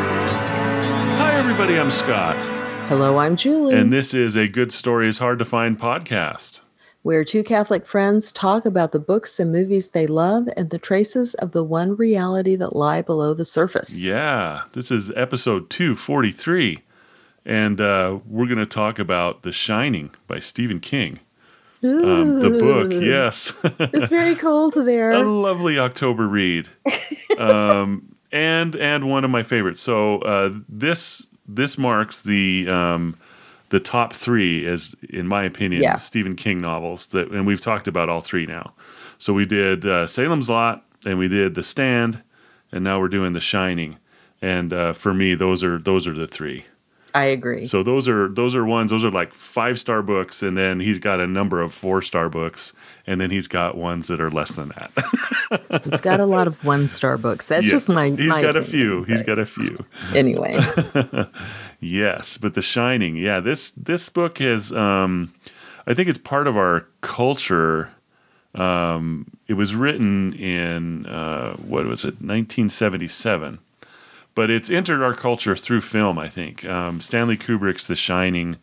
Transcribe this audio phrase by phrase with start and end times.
[0.00, 1.78] Hi, everybody.
[1.78, 2.36] I'm Scott,
[2.88, 3.74] Hello, I'm Julie.
[3.74, 6.60] and this is a Good Story is Hard to Find podcast.
[7.02, 11.34] where two Catholic friends talk about the books and movies they love and the traces
[11.34, 14.06] of the one reality that lie below the surface.
[14.06, 16.78] Yeah, this is episode 243,
[17.44, 21.20] and uh, we're going to talk about The Shining by Stephen King.
[21.82, 23.54] Um, the book, yes.
[23.64, 25.12] It's very cold there.
[25.12, 26.68] a lovely October read,
[27.38, 29.80] um, and and one of my favorites.
[29.80, 33.16] So uh, this this marks the um,
[33.70, 35.96] the top three, as in my opinion, Yeah.
[35.96, 37.06] Stephen King novels.
[37.08, 38.74] That and we've talked about all three now.
[39.18, 42.22] So we did uh, Salem's Lot, and we did The Stand,
[42.72, 43.96] and now we're doing The Shining.
[44.42, 46.64] And uh, for me, those are those are the three.
[47.14, 47.64] I agree.
[47.66, 48.90] So those are those are ones.
[48.90, 52.28] Those are like five star books, and then he's got a number of four star
[52.28, 52.72] books,
[53.06, 55.82] and then he's got ones that are less than that.
[55.90, 57.48] He's got a lot of one star books.
[57.48, 57.70] That's Yeah.
[57.72, 58.10] just my.
[58.10, 59.04] He's my got a opinion, few.
[59.04, 59.84] He's got a few.
[60.14, 60.58] Anyway,
[61.80, 63.16] Yes, but The Shining.
[63.16, 64.72] Yeah, this this book is.
[64.72, 65.32] Um,
[65.86, 67.90] I think it's part of our culture.
[68.54, 73.58] Um, it was written in uh, what was it, 1977,
[74.34, 76.18] but it's entered our culture through film.
[76.18, 78.56] I think um, Stanley Kubrick's The Shining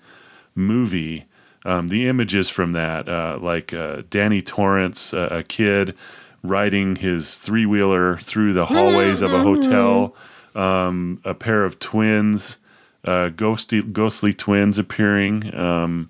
[0.55, 1.25] movie.
[1.65, 5.95] Um, the images from that, uh, like uh, Danny Torrance, uh, a kid
[6.41, 10.15] riding his three wheeler through the hallways of a hotel,
[10.55, 12.59] um, a pair of twins,
[13.03, 15.53] uh, ghostly, ghostly twins appearing.
[15.53, 16.09] Um,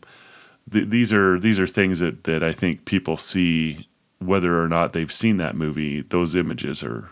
[0.71, 3.87] th- these are these are things that, that I think people see,
[4.19, 6.01] whether or not they've seen that movie.
[6.01, 7.09] Those images are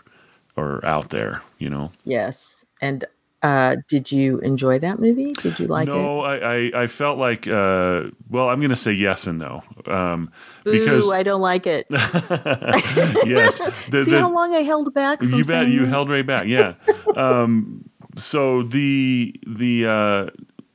[0.56, 1.42] are out there.
[1.58, 1.90] You know.
[2.04, 2.64] yes.
[2.80, 3.04] And
[3.42, 5.32] uh, did you enjoy that movie?
[5.34, 5.92] Did you like it?
[5.92, 9.62] no, I, I I felt like uh, well, I'm going to say yes and no
[9.86, 10.32] um,
[10.64, 10.72] it?
[10.72, 11.86] because Ooh, I don't like it.
[11.90, 13.58] yes,
[13.90, 15.18] the- See the- how long I held back?
[15.18, 15.88] From you bet you that?
[15.88, 16.74] held right back yeah
[17.16, 20.26] um, so the the uh,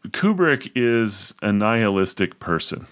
[0.10, 2.86] kubrick is a nihilistic person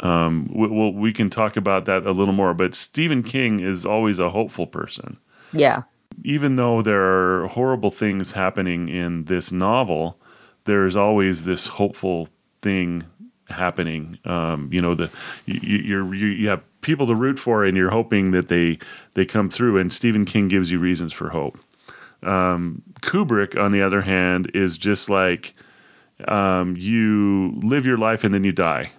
[0.00, 3.86] um, we, well, we can talk about that a little more but stephen king is
[3.86, 5.16] always a hopeful person
[5.52, 5.82] Yeah.
[6.24, 7.02] Even though there
[7.42, 10.18] are horrible things happening in this novel
[10.64, 12.28] there's always this hopeful
[12.60, 13.04] thing
[13.48, 14.18] happening.
[14.24, 15.10] Um, you know the
[15.46, 18.78] you, you, you have people to root for and you're hoping that they
[19.14, 21.58] they come through and stephen king gives you reasons for hope.
[22.22, 25.54] Um, kubrick on the other hand is just like
[26.28, 28.92] um, you live your life and then you die.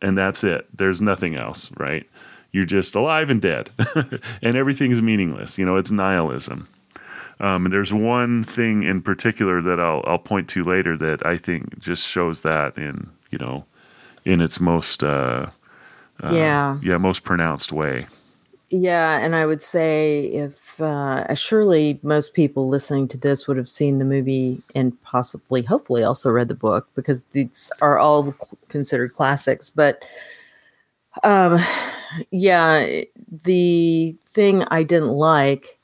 [0.00, 0.68] And that's it.
[0.72, 2.06] There's nothing else right
[2.52, 3.70] you're just alive and dead
[4.42, 6.68] and everything's meaningless you know it's nihilism
[7.40, 11.38] um, and there's one thing in particular that I'll I'll point to later that I
[11.38, 13.64] think just shows that in you know
[14.24, 15.50] in its most uh,
[16.22, 16.78] uh, Yeah.
[16.82, 18.06] yeah most pronounced way.
[18.70, 23.68] Yeah, and I would say if uh, surely most people listening to this would have
[23.68, 28.34] seen the movie and possibly, hopefully, also read the book because these are all
[28.68, 29.70] considered classics.
[29.70, 30.04] But
[31.24, 31.58] um,
[32.30, 33.02] yeah,
[33.44, 35.78] the thing I didn't like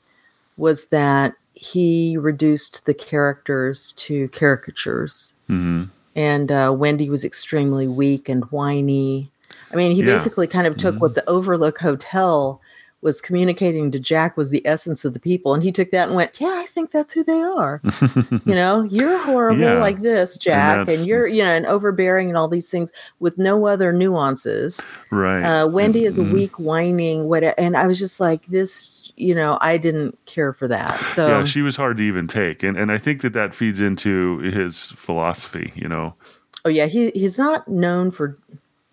[0.57, 5.83] was that he reduced the characters to caricatures, hmm
[6.17, 9.29] and uh, Wendy was extremely weak and whiny.
[9.71, 10.13] I mean, he Yeah.
[10.13, 12.61] basically kind of took what the Overlook Hotel
[13.01, 16.15] was communicating to Jack was the essence of the people, and he took that and
[16.15, 17.81] went, "Yeah, I think that's who they are."
[18.45, 19.73] you know, you're horrible Yeah.
[19.79, 23.37] like this, Jack, and, that's- you're you know, and overbearing and all these things with
[23.37, 24.81] no other nuances.
[25.11, 25.43] Right.
[25.43, 26.33] Uh, Wendy is a Mhm.
[26.33, 30.67] weak, whining, whatever, and I was just like, this, you know, I didn't care for
[30.67, 30.99] that.
[31.05, 33.81] So yeah, she was hard to even take, and and I think that that feeds
[33.81, 35.71] into his philosophy.
[35.75, 36.15] You know.
[36.65, 38.37] Oh yeah, he he's not known for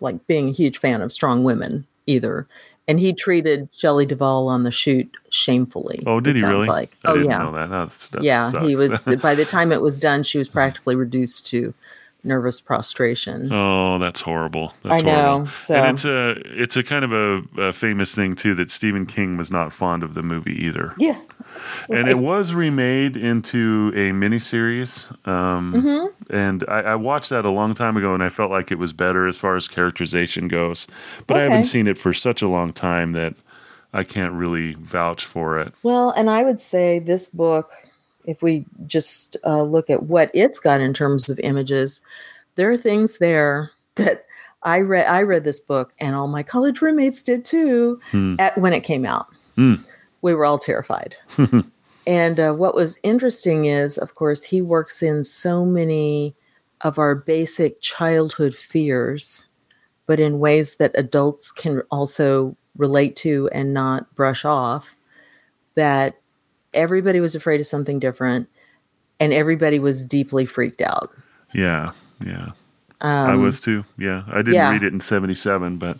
[0.01, 2.45] like being a huge fan of strong women either.
[2.87, 6.03] And he treated Shelley Duvall on the shoot shamefully.
[6.05, 6.67] Oh, did it he really?
[6.67, 7.69] Like, I oh didn't yeah, know that.
[7.69, 8.51] That's, that yeah.
[8.61, 11.73] He was by the time it was done, she was practically reduced to
[12.23, 13.51] nervous prostration.
[13.51, 14.73] Oh, that's horrible.
[14.83, 15.11] That's I know.
[15.11, 15.47] Horrible.
[15.53, 19.05] So And it's a it's a kind of a, a famous thing too that Stephen
[19.05, 20.93] King was not fond of the movie either.
[20.97, 21.19] yeah,
[21.89, 25.11] and it was remade into a miniseries.
[25.27, 26.33] Um, Mm-hmm.
[26.33, 28.93] And I, I watched that a long time ago, and I felt like it was
[28.93, 30.87] better as far as characterization goes.
[31.27, 33.33] But I haven't seen it for such a long time that
[33.93, 35.73] I can't really vouch for it.
[35.83, 37.69] Well, and I would say this book,
[38.25, 42.01] if we just uh, look at what it's got in terms of images,
[42.55, 44.25] there are things there that
[44.63, 45.05] I read.
[45.07, 47.99] I read this book, and all my college roommates did too.
[48.11, 48.35] Hmm.
[48.39, 49.75] At when it came out, Hmm.
[50.23, 51.15] We were all terrified.
[52.07, 56.35] and uh, what was interesting is, of course, he works in so many
[56.81, 59.53] of our basic childhood fears
[60.05, 64.95] but in ways that adults can also relate to and not brush off.
[65.75, 66.19] That
[66.73, 68.47] everybody was afraid of something different
[69.19, 71.11] and everybody was deeply freaked out.
[71.53, 71.91] Yeah,
[72.25, 72.51] yeah.
[73.01, 73.83] Um, I was too.
[73.97, 74.71] Yeah, I didn't yeah.
[74.71, 75.97] read it in '77, but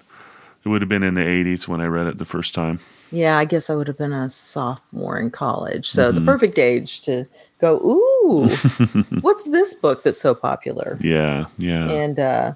[0.64, 2.80] it would have been in the '80s when I read it the first time.
[3.14, 6.16] Yeah, I guess I would have been a sophomore in college, so mm-hmm.
[6.16, 7.28] the perfect age to
[7.60, 7.78] go.
[7.78, 8.48] Ooh,
[9.22, 10.98] what's this book that's so popular?
[11.00, 11.92] Yeah, yeah.
[11.92, 12.54] And uh,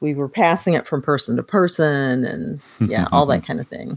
[0.00, 3.96] we were passing it from person to person, and yeah, all that kind of thing.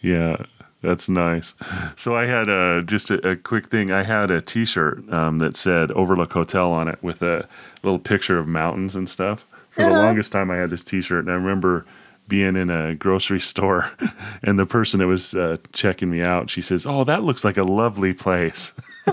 [0.00, 0.42] Yeah,
[0.80, 1.52] that's nice.
[1.96, 3.90] So I had a just a, a quick thing.
[3.90, 7.46] I had a T-shirt um, that said Overlook Hotel on it with a
[7.82, 9.46] little picture of mountains and stuff.
[9.68, 9.92] For uh-huh.
[9.92, 11.84] the longest time, I had this T-shirt, and I remember
[12.30, 13.90] being in a grocery store,
[14.42, 17.58] and the person that was uh, checking me out, she says, "Oh, that looks like
[17.58, 18.72] a lovely place."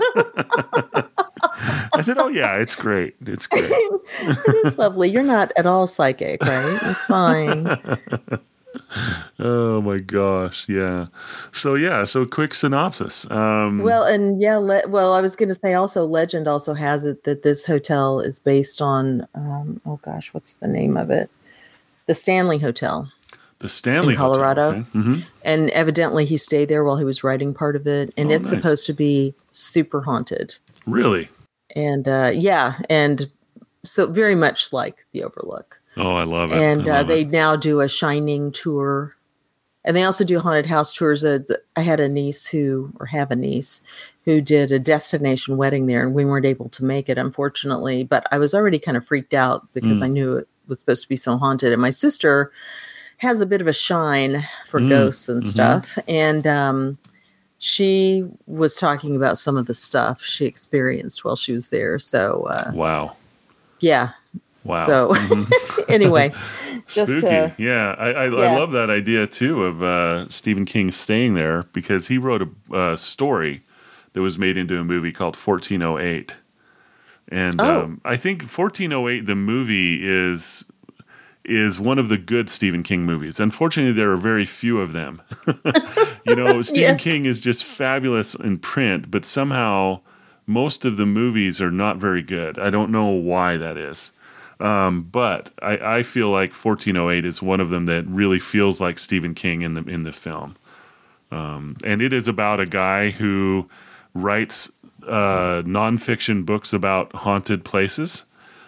[1.92, 3.16] I said, "Oh yeah, it's great.
[3.26, 3.64] It's great.
[3.70, 5.10] it is lovely.
[5.10, 6.78] You're not at all psychic, right?
[6.84, 7.78] It's fine."
[9.38, 11.06] oh my gosh yeah
[11.52, 15.54] so yeah so quick synopsis um well and yeah le- well i was going to
[15.54, 20.32] say also legend also has it that this hotel is based on um oh gosh
[20.32, 21.30] what's the name of it
[22.08, 23.08] the stanley hotel
[23.60, 24.80] the stanley in colorado okay.
[24.94, 25.20] mm-hmm.
[25.44, 28.50] and evidently he stayed there while he was writing part of it and oh, it's
[28.50, 28.60] nice.
[28.60, 30.56] supposed to be super haunted
[30.86, 31.28] really
[31.76, 33.30] and uh yeah and
[33.84, 36.58] so very much like the overlook Oh, I love it.
[36.58, 37.30] And love uh, they it.
[37.30, 39.16] now do a Shining tour.
[39.84, 41.24] And they also do haunted house tours.
[41.24, 43.82] I had a niece who, or have a niece,
[44.24, 48.04] who did a destination wedding there, and we weren't able to make it, unfortunately.
[48.04, 50.04] But I was already kind of freaked out because mm.
[50.04, 51.72] I knew it was supposed to be so haunted.
[51.72, 52.52] And my sister
[53.18, 54.88] has a bit of a shine for mm.
[54.88, 55.50] ghosts and mm-hmm.
[55.50, 55.98] stuff.
[56.06, 56.98] And um,
[57.58, 61.98] she was talking about some of the stuff she experienced while she was there.
[61.98, 63.16] So, uh, wow.
[63.80, 64.10] Yeah,
[64.68, 64.84] Wow.
[64.84, 65.82] So mm-hmm.
[65.88, 66.32] anyway,
[66.86, 67.20] spooky.
[67.22, 68.52] To, yeah, I, I, yeah.
[68.52, 72.92] I, love that idea too of uh, Stephen King staying there because he wrote a,
[72.92, 73.62] a, story
[74.12, 76.36] that was made into a movie called 1408.
[77.30, 77.82] And oh.
[77.82, 80.64] um, I think 1408, the movie, is
[81.44, 83.40] is one of the good Stephen King movies.
[83.40, 85.22] Unfortunately, there are very few of them.
[86.26, 87.02] you know, Stephen yes.
[87.02, 90.00] King is just fabulous in print, but somehow
[90.46, 92.58] most of the movies are not very good.
[92.58, 94.12] I don't know why that is.
[94.60, 98.98] Um, but I, I, feel like 1408 is one of them that really feels like
[98.98, 100.56] Stephen King in the in the film,
[101.30, 103.70] um, and it is about a guy who
[104.22, 104.70] writes
[105.06, 108.24] uh, nonfiction books about haunted places.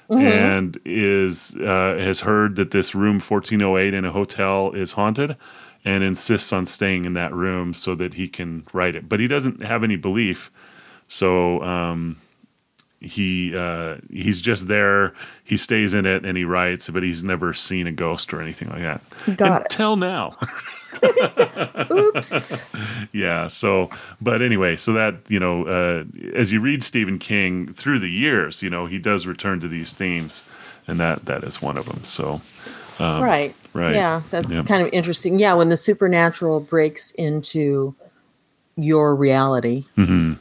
[0.09, 0.27] Mm-hmm.
[0.27, 5.37] And is uh, has heard that this room 1408 in a hotel is haunted,
[5.85, 9.09] and insists on staying in that room so that he can write it.
[9.09, 10.51] But he doesn't have any belief,
[11.07, 12.17] so um,
[13.01, 15.15] he uh, he's just there.
[15.45, 18.69] He stays in it and he writes, but he's never seen a ghost or anything
[18.69, 19.37] like that.
[19.37, 19.99] Got Until it.
[19.99, 20.37] now.
[21.91, 22.65] Oops.
[23.13, 23.47] yeah.
[23.49, 23.91] So,
[24.21, 26.05] but anyway, so that you know, uh,
[26.35, 29.93] as you read Stephen King through the years, you know, he does return to these
[29.93, 30.43] themes,
[30.87, 32.05] and that that is one of them.
[32.05, 32.41] So.
[32.99, 33.55] Um, right.
[33.73, 33.95] Right.
[33.95, 35.39] Yeah, that's kind of interesting.
[35.39, 37.95] Yeah, when the supernatural breaks into
[38.77, 40.35] your reality, mm-hmm.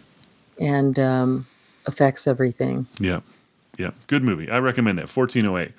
[0.60, 1.48] and um,
[1.86, 2.88] affects everything.
[3.00, 3.22] Yeah.
[3.78, 3.92] Yeah.
[4.08, 4.50] Good movie.
[4.50, 5.16] I recommend it.
[5.16, 5.72] 1408.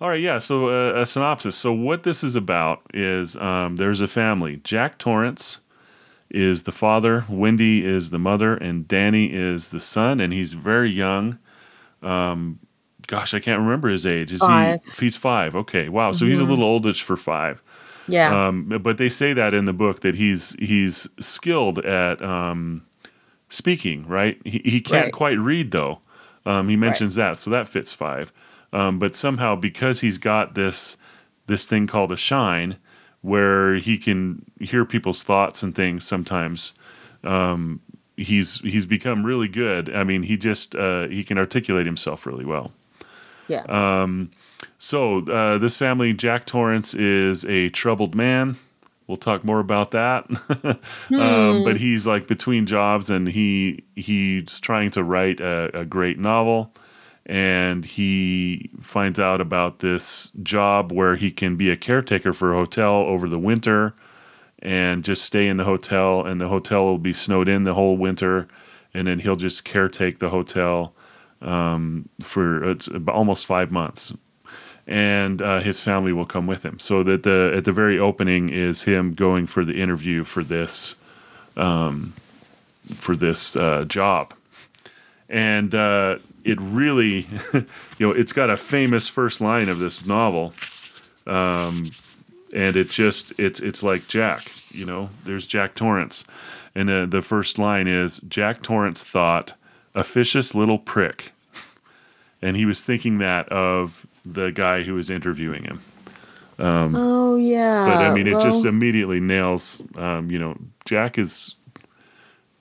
[0.00, 0.20] All right.
[0.20, 0.38] Yeah.
[0.38, 1.56] So, uh, a synopsis.
[1.56, 4.60] So, what this is about is um, there's a family.
[4.62, 5.60] Jack Torrance
[6.30, 10.90] is the father, Wendy is the mother, and Danny is the son, and he's very
[10.90, 11.38] young.
[12.02, 12.58] Um,
[13.06, 14.32] gosh, I can't remember his age.
[14.32, 14.84] Is five.
[14.84, 15.06] he?
[15.06, 15.54] He's five.
[15.54, 15.88] Okay.
[15.88, 16.12] Wow.
[16.12, 16.30] So mm-hmm.
[16.30, 16.50] he's a mm-hmm.
[16.50, 17.62] little oldish for five.
[18.08, 18.48] Yeah.
[18.48, 22.86] Um, but they say that in the book that he's he's skilled at um,
[23.48, 24.40] speaking, right?
[24.44, 25.12] He, he can't right.
[25.12, 26.00] quite read though.
[26.44, 27.30] Um, he mentions right.
[27.30, 28.32] that, so that fits five.
[28.76, 30.98] Um, but somehow, because he's got this
[31.46, 32.76] this thing called a shine,
[33.22, 36.74] where he can hear people's thoughts and things, sometimes
[37.24, 37.80] um,
[38.18, 39.94] he's he's become really good.
[39.94, 42.70] I mean, he just uh, he can articulate himself really well.
[43.48, 43.62] Yeah.
[43.62, 44.30] Um,
[44.76, 48.56] so uh, this family, Jack Torrance, is a troubled man.
[49.06, 50.26] We'll talk more about that.
[50.66, 50.78] Um,
[51.08, 51.20] hmm.
[51.20, 56.18] um, but he's like between jobs, and he he's trying to write a, a great
[56.18, 56.72] novel,
[57.26, 62.56] and he finds out about this job where he can be a caretaker for a
[62.56, 63.94] hotel over the winter,
[64.60, 67.96] and just stay in the hotel, and the hotel will be snowed in the whole
[67.96, 68.46] winter,
[68.94, 70.94] and then he'll just caretake the hotel
[71.42, 74.14] um, for it's almost five months
[74.86, 76.78] and uh, his family will come with him.
[76.78, 80.96] So that the at the very opening is him going for the interview for this
[81.56, 82.12] um,
[82.94, 84.32] for this uh, job,
[85.28, 87.66] and uh, it really, you
[88.06, 90.54] know, it's got a famous first line of this novel.
[91.26, 91.90] um,
[92.54, 94.50] and it just it's it's like Jack.
[94.70, 96.24] You know, there's Jack Torrance,
[96.74, 99.54] and uh, the first line is Jack Torrance thought
[99.94, 101.32] officious little prick,
[102.40, 105.80] and he was thinking that of the guy who was interviewing him.
[106.58, 107.86] Um, oh yeah.
[107.86, 109.82] But I mean, it just immediately nails.
[109.96, 111.56] Um, you know, Jack is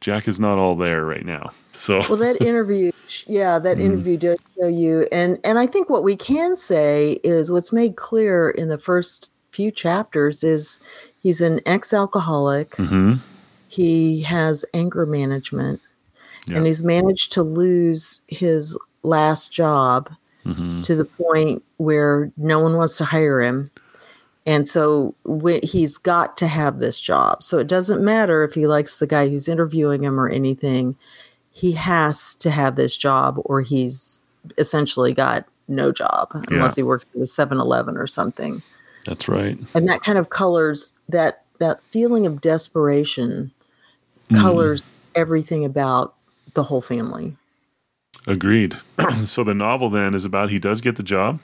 [0.01, 1.51] Jack is not all there right now.
[1.73, 2.91] So well that interview
[3.27, 7.51] yeah that interview does show you and and i think what we can say is
[7.51, 10.79] what's made clear in the first few chapters is
[11.21, 13.19] he's an ex-alcoholic Mhm.
[13.67, 15.79] he has anger management
[16.47, 16.57] Yeah.
[16.57, 20.09] and he's managed to lose his last job
[20.45, 20.83] Mhm.
[20.83, 23.71] to the point where no one wants to hire him
[24.47, 28.67] and so when, he's got to have this job so it doesn't matter if he
[28.67, 30.95] likes the guy who's interviewing him or anything
[31.55, 37.15] he has to have this job or he's essentially got no job unless he works
[37.15, 38.61] at a 7-eleven or something
[39.05, 39.57] that's right.
[39.73, 43.51] and that kind of colors that that feeling of desperation
[44.33, 44.83] colors
[45.15, 46.13] everything about
[46.53, 47.35] the whole family
[48.27, 48.75] Agreed.
[49.25, 51.39] so the novel then is about he does get the job.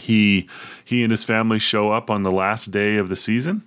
[0.00, 0.48] He
[0.84, 3.62] he and his family show up on the last day of the season.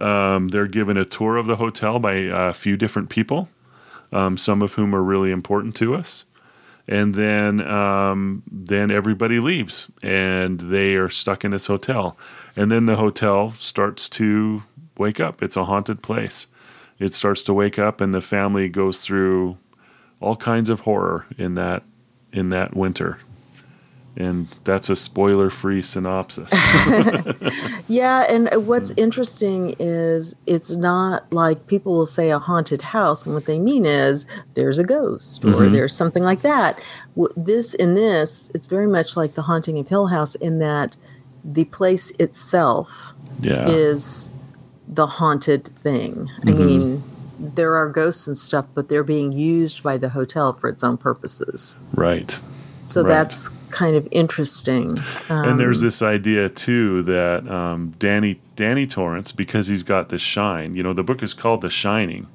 [0.00, 3.48] Um, they're given a tour of the hotel by a few different people,
[4.12, 6.24] um, some of whom are really important to us.
[6.86, 12.16] And then um, then everybody leaves, and they are stuck in this hotel.
[12.56, 14.62] And then the hotel starts to
[14.96, 15.42] wake up.
[15.42, 16.46] It's a haunted place.
[16.98, 19.58] It starts to wake up, and the family goes through
[20.20, 21.82] all kinds of horror in that
[22.32, 23.18] in that winter.
[24.18, 26.50] And that's a spoiler-free synopsis.
[27.90, 33.34] Yeah, and what's interesting is it's not like people will say a haunted house, and
[33.34, 35.72] what they mean is there's a ghost or Mhm.
[35.72, 36.78] there's something like that.
[37.36, 40.96] This in this, it's very much like the haunting of Hill House in that
[41.42, 43.66] the place itself yeah.
[43.68, 44.28] is
[44.86, 46.28] the haunted thing.
[46.42, 46.58] I Mhm.
[46.66, 47.02] mean,
[47.38, 50.98] there are ghosts and stuff, but they're being used by the hotel for its own
[50.98, 51.76] purposes.
[51.94, 52.38] Right.
[52.82, 53.08] So Right.
[53.08, 54.98] that's kind of interesting.
[55.28, 60.22] and there's Um, this idea too that um, Danny Danny Torrance, because he's got this
[60.22, 62.26] shine, you know, the book is called The Shining.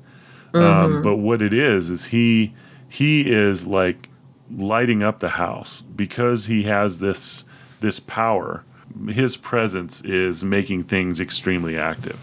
[0.56, 1.04] Um, mhm.
[1.04, 2.54] but what it is is he
[2.88, 4.10] he is like
[4.56, 7.44] lighting up the house because he has this
[7.82, 8.63] this power.
[9.10, 12.20] His presence is making things extremely active.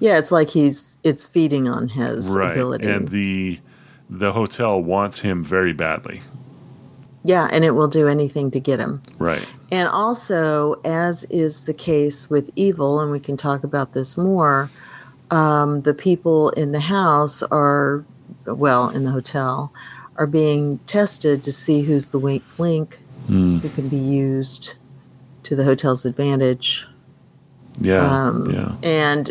[0.00, 2.86] Yeah, it's like he's it's feeding on his right ability.
[2.88, 3.60] and the
[4.10, 6.20] the hotel wants him very badly
[7.24, 9.00] yeah, and it will do anything to get him.
[9.18, 14.16] right And also, as is the case with evil, and we can talk about this
[14.18, 14.70] more,
[15.30, 18.04] um, the people in the house are,
[18.46, 19.72] well, in the hotel,
[20.16, 22.98] are being tested to see who's the weak link
[23.28, 24.74] Mm, who can be used
[25.44, 26.84] to the hotel's advantage.
[27.80, 29.30] yeah Um, yeah And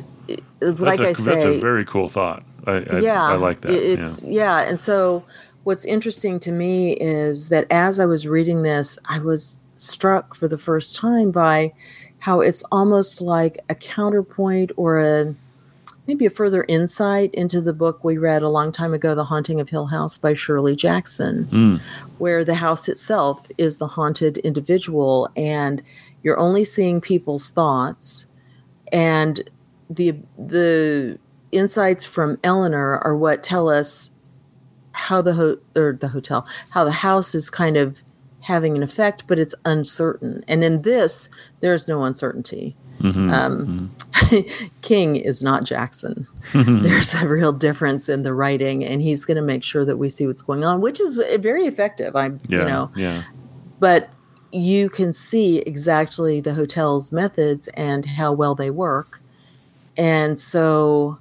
[0.62, 3.72] like a, I say, that's a very cool thought i i, yeah, I like that
[3.72, 4.62] it- It's yeah.
[4.62, 5.24] and so
[5.64, 10.48] what's interesting to me is that as I was reading this, I was struck for
[10.48, 11.74] the first time by
[12.20, 15.36] how it's almost like a counterpoint or a
[16.08, 19.62] maybe a further insight into the book we read a long time ago, The Haunting
[19.62, 21.48] of Hill House by Shirley Jackson.
[21.52, 21.82] Mm,
[22.18, 25.82] where the house itself is the haunted individual and
[26.24, 28.28] you're only seeing people's thoughts
[28.92, 29.50] and
[29.90, 31.18] the the
[31.52, 34.11] insights from Eleanor are what tell us
[34.94, 38.02] how the ho- or the hotel how the house is kind of
[38.42, 40.44] having an effect but it's uncertain.
[40.48, 41.30] And in this
[41.62, 42.76] there's no uncertainty.
[43.00, 43.96] Mhm, um,
[44.82, 46.28] King is not Jackson.
[46.54, 50.08] There's a real difference in the writing and he's going to make sure that we
[50.10, 52.92] see what's going on which is uh, very effective i yeah you know.
[52.96, 53.24] yeah.
[53.80, 54.10] But
[54.52, 59.22] you can see exactly the hotel's methods and how well they work.
[59.98, 61.18] And so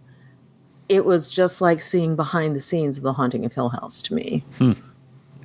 [0.91, 4.15] it was just like seeing behind the scenes of the haunting of hill house to
[4.15, 4.45] me.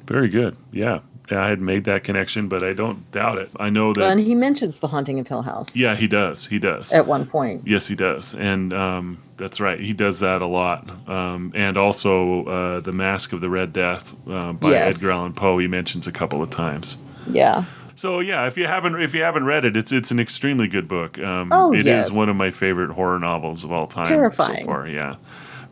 [0.08, 0.58] Very good.
[0.72, 1.00] Yeah.
[1.32, 3.50] Yeah i had made that connection but i don't doubt it.
[3.60, 5.76] I know that and he mentions the haunting of hill house.
[5.76, 6.46] Yeah he does.
[6.46, 6.94] He does.
[6.94, 7.64] At one point.
[7.66, 9.80] Yes, he does, and um, that's right.
[9.80, 14.16] He does that a lot, um, and also uh, the Mask of the Red Death
[14.30, 14.98] uh, by Yes.
[15.02, 15.58] Edgar Allan Poe.
[15.58, 16.98] He mentions a couple of times.
[17.32, 20.68] yeah So yeah, if you haven't if you haven't read it, it's it's an extremely
[20.68, 21.18] good book.
[21.20, 22.14] Um, Oh, it is yes.
[22.14, 24.66] one of my favorite horror novels of all time Terrifying.
[24.66, 24.88] so far.
[24.88, 25.16] Yeah,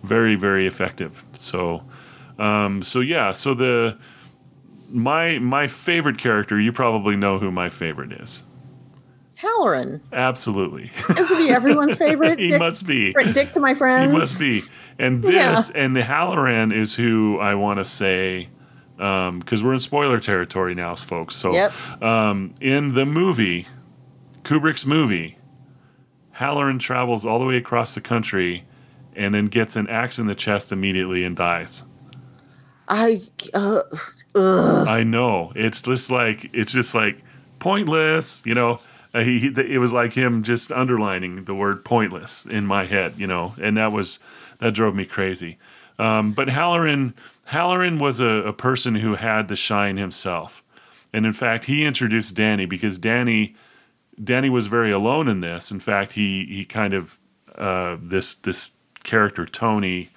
[0.04, 1.24] very very effective.
[1.38, 1.84] So,
[2.40, 3.98] um, so yeah, so the
[4.90, 8.44] my my favorite character, you probably know who my favorite is.
[9.38, 13.12] hallorann Absolutely, isn't he everyone's favorite he dick, must be.
[13.34, 14.62] dick to my friends He must be.
[14.98, 15.56] And Yeah.
[15.56, 18.48] this and the Hallorann is who I want to say
[18.98, 21.36] because we're in spoiler territory now, folks.
[21.36, 22.02] So Yep.
[22.02, 23.68] um, in the movie,
[24.44, 25.38] Kubrick's movie,
[26.38, 28.66] Hallorann travels all the way across the country
[29.16, 31.84] and then gets an axe in the chest immediately and dies.
[32.88, 33.22] I
[33.54, 33.82] uh.
[34.36, 35.52] I know.
[35.56, 37.22] It's just like it's just like
[37.60, 38.80] pointless, you know.
[39.14, 43.14] Uh, he, he it was like him just underlining the word pointless in my head,
[43.18, 44.20] you know, and that was
[44.60, 45.58] that drove me crazy.
[46.00, 47.14] Um, but Hallorann
[47.50, 50.64] Hallorann was a, a person who had the shine himself,
[51.14, 53.56] and in fact, he introduced Danny because Danny
[54.24, 55.72] Danny was very alone in this.
[55.72, 57.18] In fact, he he kind of
[57.56, 58.72] uh, this this
[59.04, 60.10] character Tony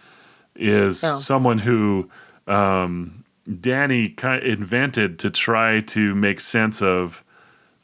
[0.55, 1.19] is Oh.
[1.19, 2.09] someone who
[2.47, 3.25] um,
[3.61, 7.23] Danny kind of invented to try to make sense of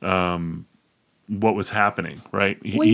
[0.00, 0.64] um,
[1.26, 2.20] what was happening.
[2.32, 2.58] Right?
[2.64, 2.88] He- Well,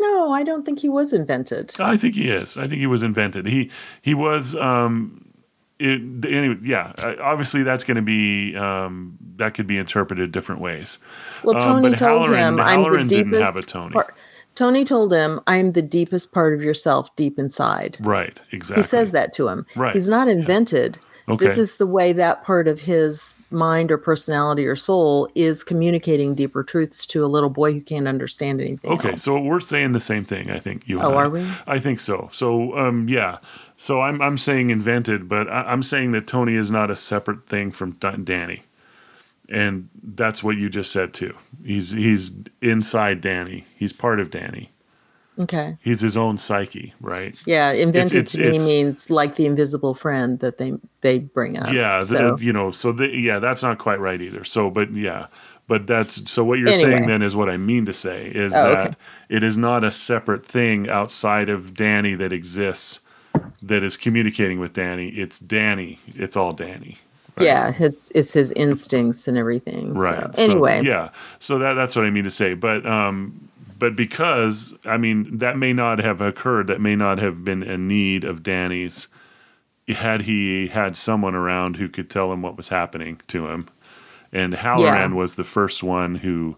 [0.00, 1.72] no, I don't think he was invented.
[1.80, 2.56] I think he is.
[2.56, 3.46] I think he was invented.
[3.46, 3.70] He
[4.02, 4.54] he was.
[4.56, 5.20] Um,
[5.78, 6.92] it, anyway, yeah.
[7.20, 10.98] Obviously, that's going to be um, that could be interpreted different ways.
[11.42, 13.92] Well, Um, Tony but told Hallorann- him, "I'm the didn't deepest." have a Tony.
[13.92, 14.14] part-
[14.54, 18.40] Tony told him, "I'm the deepest part of yourself, deep inside." Right.
[18.52, 18.82] Exactly.
[18.82, 19.66] He says that to him.
[19.74, 20.98] Right, He's not invented.
[21.28, 21.44] Okay.
[21.44, 26.34] This is the way that part of his mind or personality or soul is communicating
[26.34, 28.90] deeper truths to a little boy who can't understand anything.
[28.90, 29.22] Okay, else.
[29.22, 30.50] so we're saying the same thing.
[30.50, 30.98] I think you.
[30.98, 31.22] and Oh, I.
[31.22, 31.46] are we?
[31.66, 32.28] I think so.
[32.32, 33.38] So, um, yeah.
[33.76, 37.46] So I'm I'm saying invented, but I, I'm saying that Tony is not a separate
[37.46, 38.62] thing from Danny,
[39.48, 41.34] and that's what you just said too.
[41.64, 43.64] He's he's inside Danny.
[43.76, 44.70] He's part of Danny.
[45.40, 45.76] Okay.
[45.82, 47.40] He's his own psyche, right?
[47.46, 51.58] Yeah, invented it's- to me it's- means like the invisible friend that they they bring
[51.58, 51.72] up.
[51.72, 52.70] yeah, the- you know.
[52.70, 54.44] So the, yeah, that's not quite right either.
[54.44, 55.26] So, but yeah.
[55.66, 56.44] But that's so.
[56.44, 56.90] What you're Anyway.
[56.90, 58.96] saying then is what I mean to say is Oh, that okay.
[59.30, 63.00] it is not a separate thing outside of Danny that exists
[63.62, 65.08] that is communicating with Danny.
[65.08, 65.98] It's Danny.
[66.08, 66.98] It's all Danny.
[67.38, 67.46] right?
[67.46, 69.94] yeah, it's it's his instincts and everything.
[69.94, 70.24] Right.
[70.36, 71.08] So, So, anyway, yeah.
[71.38, 72.52] So that that's what I mean to say.
[72.52, 76.66] But um, but because I mean that may not have occurred.
[76.68, 79.08] That may not have been a need of Danny's.
[79.88, 83.68] Had he had someone around who could tell him what was happening to him,
[84.32, 85.14] and Hallorann Yeah.
[85.14, 86.56] was the first one who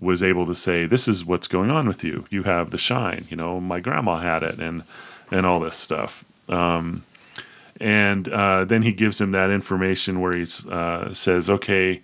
[0.00, 2.24] was able to say, "This is what's going on with you.
[2.30, 3.24] You have the shine.
[3.28, 4.84] You know, my grandma had it, and
[5.30, 7.02] and all this stuff." Um,
[7.78, 12.00] and uh, then he gives him that information where he uh, says, "Okay,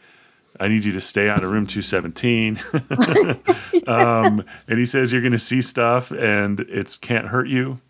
[0.61, 2.61] I need you to stay out of room 217."
[3.87, 7.81] um, and he says, "You're going to see stuff, and it's can't hurt you."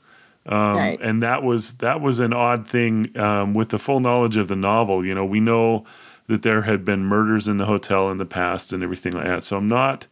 [0.47, 0.99] Um, Right.
[1.01, 4.57] And that was that was an odd thing um, with the full knowledge of the
[4.57, 5.05] novel.
[5.05, 5.85] You know, we know
[6.27, 9.45] that there had been murders in the hotel in the past and everything like that.
[9.45, 10.07] So I'm not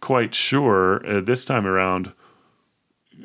[0.00, 2.12] quite sure uh, this time around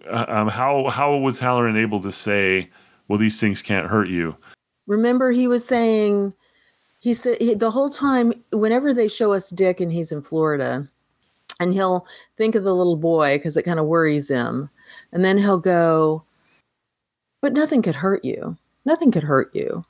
[0.10, 2.70] uh, um, how how was Hallorann able to say,
[3.08, 4.36] "Well, these things can't hurt you."
[4.90, 6.34] remember he was saying
[7.00, 10.88] he said he, the whole time whenever they show us Dick and he's in Florida,
[11.60, 12.06] and he'll
[12.38, 14.70] think of the little boy because it kind of worries him,
[15.12, 16.24] and then he'll go,
[17.42, 18.58] "But nothing could hurt you.
[18.86, 19.84] Nothing could hurt you."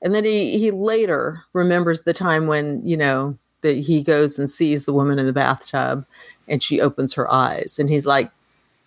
[0.00, 4.48] And then he he later remembers the time when you know that he goes and
[4.48, 6.06] sees the woman in the bathtub,
[6.46, 8.30] and she opens her eyes, and he's like,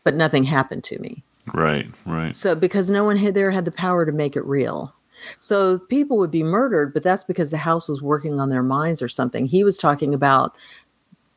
[0.04, 2.36] "But nothing happened to me." Right, right.
[2.36, 4.94] So because no one had there had the power to make it real.
[5.40, 9.02] So people would be murdered, but that's because the house was working on their minds
[9.02, 9.46] or something.
[9.46, 10.56] He was talking about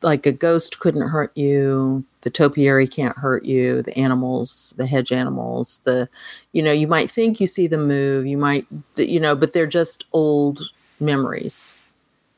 [0.01, 5.11] like a ghost couldn't hurt you, the topiary can't hurt you, the animals, the hedge
[5.11, 6.07] animals, the
[6.53, 8.67] you know, you might think you see them move, you might
[8.97, 10.69] you know, but they're just old
[10.99, 11.77] memories.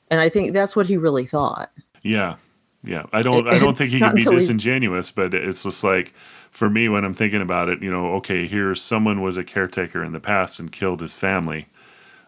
[0.09, 1.71] And I think that's what he really thought.
[2.03, 2.35] Yeah,
[2.83, 3.03] yeah.
[3.11, 3.47] I don't.
[3.47, 6.13] I don't think he can be disingenuous, but it's just like
[6.57, 7.83] for me when I'm thinking about it.
[7.83, 11.67] You know, okay, here someone was a caretaker in the past and killed his family.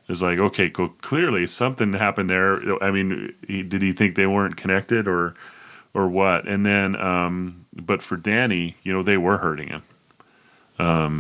[0.08, 0.90] It's like okay, cool.
[1.02, 2.62] Clearly something happened there.
[2.84, 5.34] I mean, he, did he think they weren't connected or
[5.96, 6.48] or what?
[6.48, 9.84] And then, um, but for Danny, you know, they were hurting him.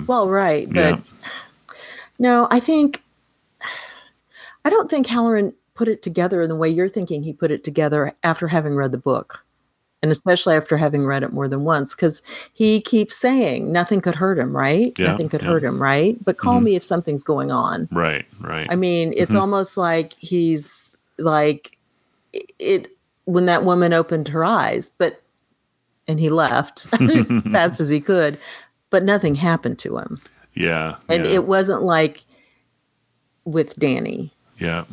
[0.05, 0.99] Well, right, but yeah.
[2.19, 3.01] No, I think
[4.65, 7.63] I don't think Hallorann put it together in the way you're thinking he put it
[7.63, 9.43] together after having read the book.
[10.01, 12.21] And especially after having read it more than once, because
[12.53, 14.97] he keeps saying nothing could hurt him, right?
[14.97, 15.49] Yeah, nothing could yeah.
[15.49, 16.17] hurt him, right?
[16.23, 16.63] But call Mhm.
[16.63, 17.89] me if something's going on.
[17.91, 18.25] Right.
[18.39, 18.67] Right.
[18.69, 19.41] I mean, it's Mhm.
[19.41, 21.77] almost like he's like
[22.59, 22.89] it
[23.25, 25.21] when that woman opened her eyes, but
[26.07, 26.87] and he left
[27.51, 28.37] fast as he could,
[28.91, 30.21] but nothing happened to him.
[30.55, 30.95] yeah.
[31.09, 32.23] And yeah, it wasn't like
[33.45, 34.85] with Danny, yeah.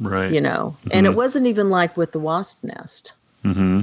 [0.00, 0.30] Right.
[0.32, 0.76] you know.
[0.92, 1.10] And Mhm.
[1.10, 3.14] it wasn't even like with the wasp nest,
[3.44, 3.80] Mm-hmm.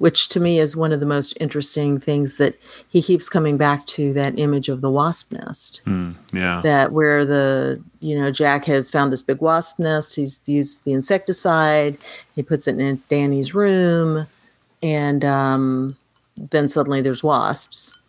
[0.00, 2.58] Which to me is one of the most interesting things that
[2.88, 5.82] he keeps coming back to that image of the wasp nest.
[5.84, 6.62] Mm, yeah.
[6.64, 10.94] That where the, you know, Jack has found this big wasp nest, he's used the
[10.94, 11.98] insecticide,
[12.34, 14.26] he puts it in Danny's room,
[14.82, 15.94] and um,
[16.50, 18.00] then suddenly there's wasps.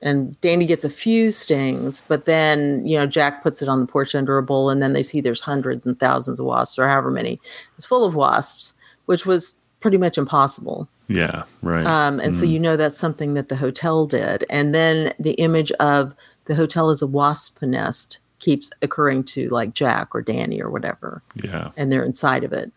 [0.00, 3.86] And Danny gets a few stings, but then, you know, Jack puts it on the
[3.86, 6.88] porch under a bowl, and then they see there's hundreds and thousands of wasps, or
[6.88, 7.38] however many.
[7.74, 8.72] It's full of wasps,
[9.04, 10.88] which was pretty much impossible.
[11.08, 11.86] Yeah, right.
[11.86, 14.44] Um, and so you know that's something that the hotel did.
[14.50, 16.14] And then the image of
[16.44, 21.22] the hotel as a wasp nest keeps occurring to like Jack or Danny or whatever,
[21.42, 21.70] yeah.
[21.76, 22.70] and they're inside of it.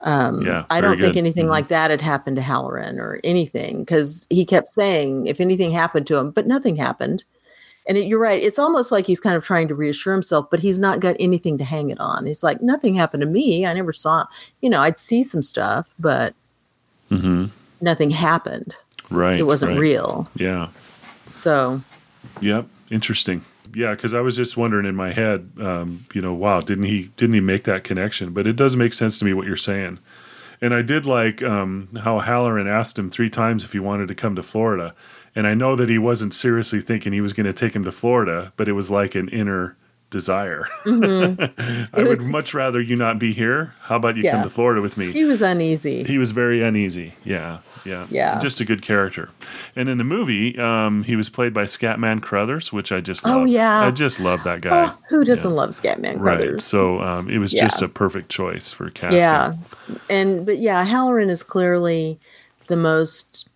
[0.00, 1.18] Um, Yeah, I don't think good.
[1.18, 1.50] anything Mhm.
[1.50, 6.06] like that had happened to Hallorann or anything because he kept saying if anything happened
[6.08, 7.24] to him, but nothing happened.
[7.88, 8.42] And it, you're right.
[8.42, 11.56] It's almost like he's kind of trying to reassure himself, but he's not got anything
[11.58, 12.26] to hang it on.
[12.26, 13.66] He's like, nothing happened to me.
[13.66, 14.26] I never saw,
[14.60, 16.34] you know, I'd see some stuff, but
[17.08, 17.46] hmm
[17.80, 18.76] nothing happened.
[19.08, 19.38] Right.
[19.38, 19.80] It wasn't right.
[19.80, 20.30] real.
[20.34, 20.68] Yeah.
[21.30, 21.80] So,
[22.40, 22.66] Yep.
[22.90, 23.44] Interesting.
[23.74, 27.10] Yeah, because I was just wondering in my head, um, you know, wow, didn't he
[27.16, 28.32] didn't he make that connection?
[28.32, 29.98] But it does make sense to me what you're saying.
[30.60, 34.14] And I did like um, how Hallorann asked him three times if he wanted to
[34.14, 34.94] come to Florida.
[35.38, 37.92] And I know that he wasn't seriously thinking he was going to take him to
[37.92, 39.76] Florida, but it was like an inner
[40.10, 40.66] desire.
[40.86, 43.74] I It would much rather you not be here.
[43.82, 44.32] How about you Yeah.
[44.32, 45.12] come to Florida with me?
[45.12, 46.02] he was uneasy.
[46.02, 47.12] He was very uneasy.
[47.24, 48.40] Yeah, yeah, Yeah.
[48.40, 49.28] Just a good character.
[49.76, 53.40] And in the movie, um, he was played by Scatman Crothers, which I just Oh,
[53.40, 53.48] love.
[53.48, 53.80] yeah.
[53.80, 54.86] I just love that guy.
[54.86, 56.38] Oh, who doesn't love Scatman right.
[56.38, 56.64] Crothers?
[56.64, 57.64] So um, it was Yeah.
[57.64, 59.18] just a perfect choice for casting.
[59.20, 59.52] Yeah.
[60.10, 62.18] And but yeah, Hallorann is clearly
[62.66, 63.47] the most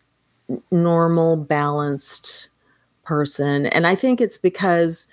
[0.70, 2.48] normal, balanced
[3.04, 3.66] person.
[3.66, 5.08] And I think it's because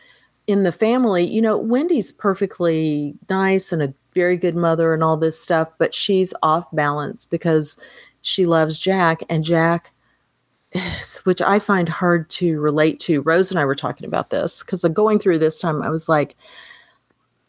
[0.48, 5.18] in the family, you know, Wendy's perfectly nice and a very good mother and all
[5.18, 7.80] this stuff, but she's off balance because
[8.22, 9.94] she loves Jack and Jack
[11.24, 13.22] which I find hard to relate to.
[13.22, 16.10] Rose and I were talking about this because uh, going through this time, I was
[16.10, 16.36] like,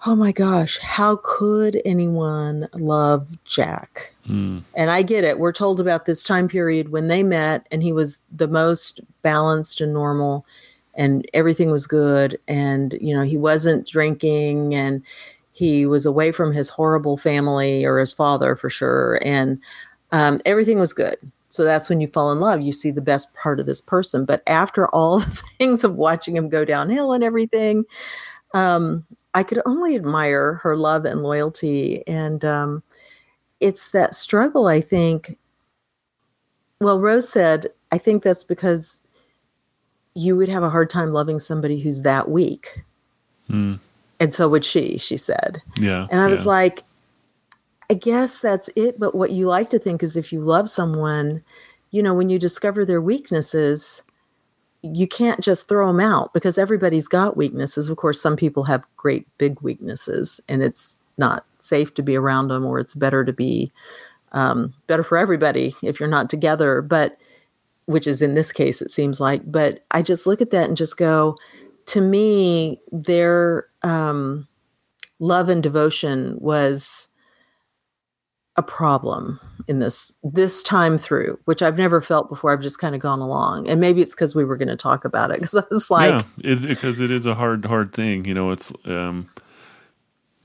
[0.06, 4.14] oh my gosh, how could anyone love Jack?
[4.26, 5.38] Mm, And I get it.
[5.38, 9.80] We're told about this time period when they met and he was the most balanced
[9.80, 10.46] and normal
[10.94, 15.02] and everything was good and you know, he wasn't drinking and
[15.52, 19.62] he was away from his horrible family or his father for sure and
[20.12, 21.16] um, everything was good.
[21.50, 22.60] So that's when you fall in love.
[22.60, 24.24] You see the best part of this person.
[24.24, 27.84] But after all the things of watching him go downhill and everything,
[28.54, 29.04] um,
[29.34, 32.06] I could only admire her love and loyalty.
[32.06, 32.82] And um,
[33.60, 35.38] it's that struggle, I think.
[36.80, 39.00] Well, Rose said, I think that's because
[40.14, 42.82] you would have a hard time loving somebody who's that weak.
[43.48, 43.78] mm,
[44.18, 45.62] And so would she, she said.
[45.76, 46.06] yeah.
[46.10, 46.82] And I was like,
[47.90, 48.98] I guess that's it.
[48.98, 51.42] But what you like to think is if you love someone,
[51.90, 54.02] you know, when you discover their weaknesses,
[54.82, 57.88] you can't just throw them out because everybody's got weaknesses.
[57.88, 62.48] Of course, some people have great big weaknesses and it's not safe to be around
[62.48, 63.70] them or it's better to be
[64.32, 66.80] um, better for everybody if you're not together.
[66.80, 67.18] But
[67.86, 69.42] which is in this case, it seems like.
[69.50, 71.36] But I just look at that and just go,
[71.86, 74.46] to me, their um,
[75.18, 77.08] love and devotion was
[78.56, 82.52] a problem in this this time through, which I've never felt before.
[82.52, 85.04] I've just kind of gone along, and maybe it's because we were going to talk
[85.04, 85.38] about it.
[85.40, 88.24] Because I was like, yeah, it's because it is a hard, hard thing.
[88.24, 89.28] You know, it's um,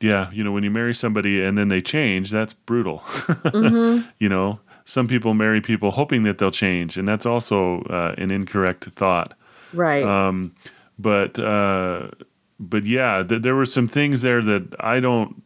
[0.01, 2.99] yeah, you know, when you marry somebody and then they change, that's brutal.
[2.99, 8.13] mhm, you know, some people marry people hoping that they'll change, and that's also uh,
[8.17, 9.33] an incorrect thought.
[9.73, 10.53] right, Um,
[10.99, 12.09] but uh,
[12.59, 15.41] but yeah, th- there were some things there that I don't.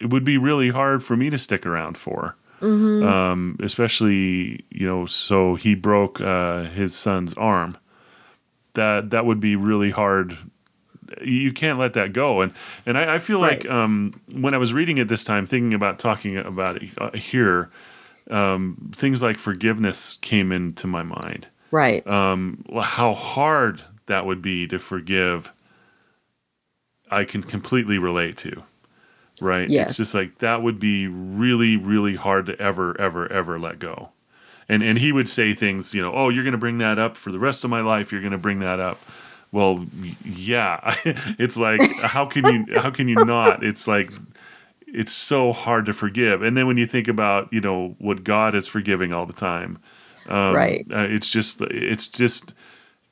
[0.00, 4.86] It would be really hard for me to stick around for, mhm, um, especially you
[4.86, 5.06] know.
[5.06, 7.76] So he broke uh, his son's arm.
[8.74, 10.36] That that would be really hard.
[11.22, 12.52] You can't let that go, and
[12.86, 13.64] and I, I feel Right.
[13.64, 17.10] like um, when I was reading it this time, thinking about talking about it uh,
[17.16, 17.68] here,
[18.30, 24.66] um, things like forgiveness came into my mind right, um, how hard that would be
[24.68, 25.52] to forgive,
[27.10, 28.62] I can completely relate to.
[29.40, 29.68] Right?
[29.68, 29.90] Yes.
[29.90, 34.10] It's just like that would be really, really hard to ever, ever, ever let go.
[34.68, 37.16] And and he would say things, you know, oh, you're going to bring that up
[37.16, 38.12] for the rest of my life.
[38.12, 39.00] You're going to bring that up.
[39.52, 39.86] Well,
[40.24, 40.94] yeah.
[41.38, 43.64] it's like how can you how can you not?
[43.64, 44.12] It's like
[44.86, 46.42] it's so hard to forgive.
[46.42, 49.78] And then when you think about you know what God is forgiving all the time,
[50.28, 50.86] um, Right.
[50.92, 52.54] Uh, it's just it's just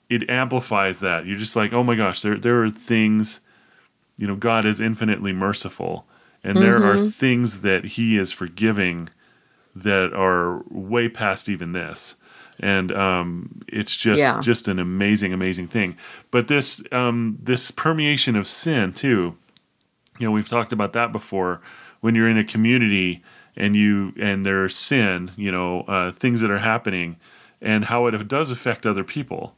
[0.09, 1.27] it amplifies that.
[1.27, 3.41] You're just like, oh my gosh, there there are things,
[4.17, 6.07] you know, God is infinitely merciful,
[6.44, 7.09] and there are Mm-hmm.
[7.11, 9.09] things that He is forgiving
[9.74, 12.16] that are way past even this.
[12.61, 14.40] And um, it's just Yeah.
[14.40, 15.96] just an amazing, amazing thing.
[16.31, 19.37] But this um, this permeation of sin too,
[20.18, 21.61] you know, we've talked about that before.
[22.01, 23.22] When you're in a community
[23.57, 27.16] and you and there's sin, you know, uh, things that are happening,
[27.61, 29.55] and how it does affect other people.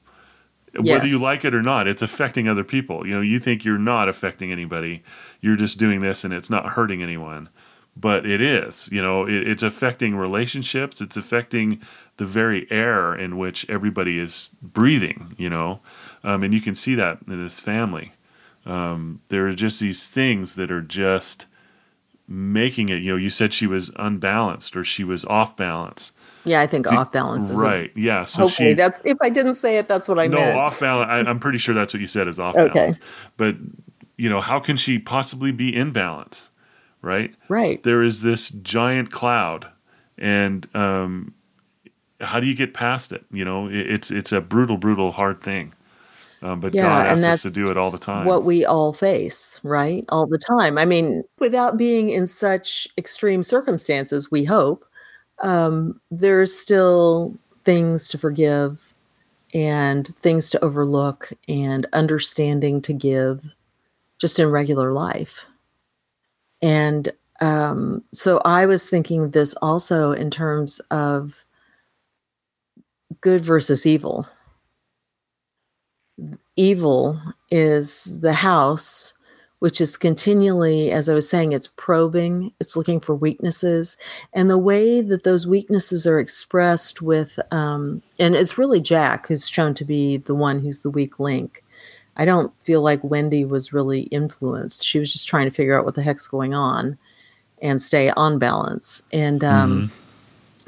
[0.78, 3.06] Whether you like it or not, it's affecting other people.
[3.06, 5.02] You know, you think you're not affecting anybody,
[5.40, 7.48] you're just doing this, and it's not hurting anyone,
[7.96, 8.88] but it is.
[8.92, 11.00] You know, it, it's affecting relationships.
[11.00, 11.80] It's affecting
[12.18, 15.34] the very air in which everybody is breathing.
[15.36, 15.80] You know,
[16.22, 18.12] um, and you can see that in this family.
[18.66, 21.46] Um, there are just these things that are just
[22.28, 23.02] making it.
[23.02, 26.12] You know, you said she was unbalanced or she was off balance.
[26.44, 27.92] Yeah, I think off balance is a- Right.
[27.94, 28.24] Yeah.
[28.24, 30.54] So hopefully she that's if I didn't say it, that's what I no meant.
[30.56, 31.08] No, off balance.
[31.10, 32.72] I, I'm pretty sure that's what you said is off Okay.
[32.72, 32.98] balance.
[33.36, 33.56] But
[34.16, 36.48] you know, how can she possibly be in balance?
[37.02, 37.34] Right.
[37.48, 37.82] right.
[37.82, 39.66] There is this giant cloud,
[40.18, 41.32] and um,
[42.20, 43.24] how do you get past it?
[43.32, 45.72] You know, it, it's it's a brutal, brutal, hard thing.
[46.42, 48.24] Um, but Yeah, God and asks us to do it all the time.
[48.26, 50.04] what we all face, right?
[50.10, 50.78] All the time.
[50.78, 54.84] I mean, without being in such extreme circumstances, we hope,
[55.40, 58.94] um, there's still things to forgive
[59.52, 63.54] and things to overlook and understanding to give
[64.18, 65.46] just in regular life.
[66.62, 71.44] And um, so I was thinking this also in terms of
[73.20, 74.28] good versus evil
[76.56, 79.14] evil is the house
[79.60, 83.96] which is continually as i was saying it's probing it's looking for weaknesses.
[84.32, 89.48] And the way that those weaknesses are expressed with um, and it's really jack who's
[89.48, 91.64] shown to be the one who's the weak link.
[92.16, 94.86] I don't feel like wendy was really influenced.
[94.86, 96.98] She was just trying to figure out what the heck's going on
[97.62, 99.02] and stay on balance.
[99.12, 99.92] And um,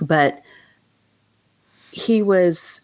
[0.01, 0.43] but
[1.91, 2.83] he was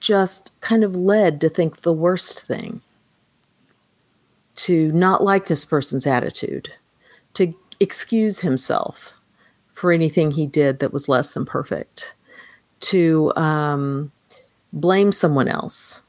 [0.00, 2.80] just kind of led to think the worst thing
[4.56, 6.70] to not like this person's attitude
[7.34, 9.20] to excuse himself
[9.72, 12.14] for anything he did that was less than perfect
[12.80, 14.10] to um,
[14.72, 16.02] blame someone else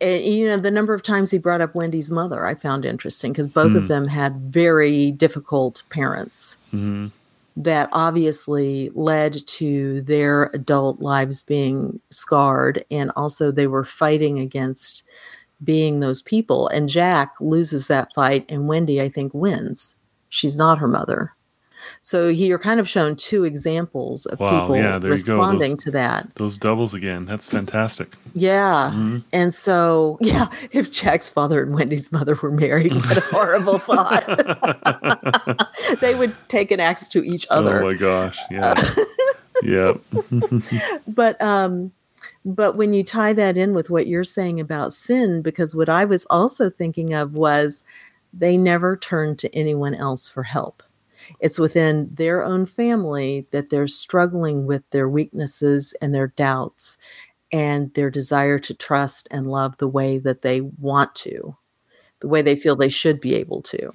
[0.00, 3.32] and, you know the number of times he brought up wendy's mother i found interesting
[3.32, 7.10] because both of them had very difficult parents Mhm.
[7.56, 15.02] that obviously led to their adult lives being scarred and also they were fighting against
[15.64, 19.96] being those people and jack loses that fight and wendy i think wins
[20.28, 21.34] she's not her mother
[22.02, 25.34] so you're kind of shown two examples of Wow, people yeah, there you go.
[25.34, 27.24] responding Those- to that Those doubles again.
[27.26, 28.14] That's fantastic.
[28.34, 29.22] yeah Mhm.
[29.32, 34.24] and so yeah if jack's father and wendy's mother were married what a horrible thought
[36.00, 38.38] they would take an axe to each other Oh my gosh.
[38.50, 38.74] Yeah.
[39.62, 39.92] yeah.
[41.06, 41.92] but um
[42.44, 46.04] but when you tie that in with what you're saying about sin because what i
[46.04, 47.84] was also thinking of was
[48.32, 50.82] they never turn to anyone else for help.
[51.40, 56.98] It's within their own family that they're struggling with their weaknesses and their doubts
[57.52, 61.56] and their desire to trust and love the way that they want to
[62.20, 63.92] the way they feel they should be able to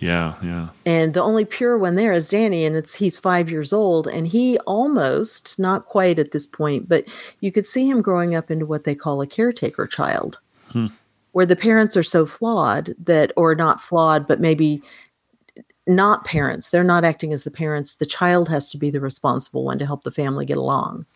[0.00, 0.34] Yeah.
[0.42, 0.68] Yeah.
[0.86, 4.28] and the only pure one there is Danny, and it's he's five years old, and
[4.28, 7.04] he almost not quite at this point, but
[7.40, 10.38] you could see him growing up into what they call a caretaker child,
[10.72, 10.86] Hmm.
[11.32, 14.80] where the parents are so flawed that, or not flawed, but maybe
[15.88, 16.70] not parents.
[16.70, 17.94] They're not acting as the parents.
[17.96, 21.06] The child has to be the responsible one to help the family get along.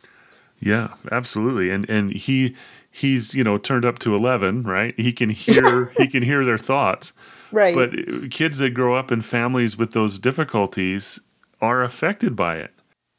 [0.61, 1.71] Yeah, absolutely.
[1.71, 2.57] And and he
[2.91, 4.95] he's, you know, turned up to 11, right?
[4.99, 7.13] He can hear he can hear their thoughts.
[7.53, 7.75] Right.
[7.75, 11.21] But kids that grow up in families with those difficulties
[11.61, 12.73] are affected by it.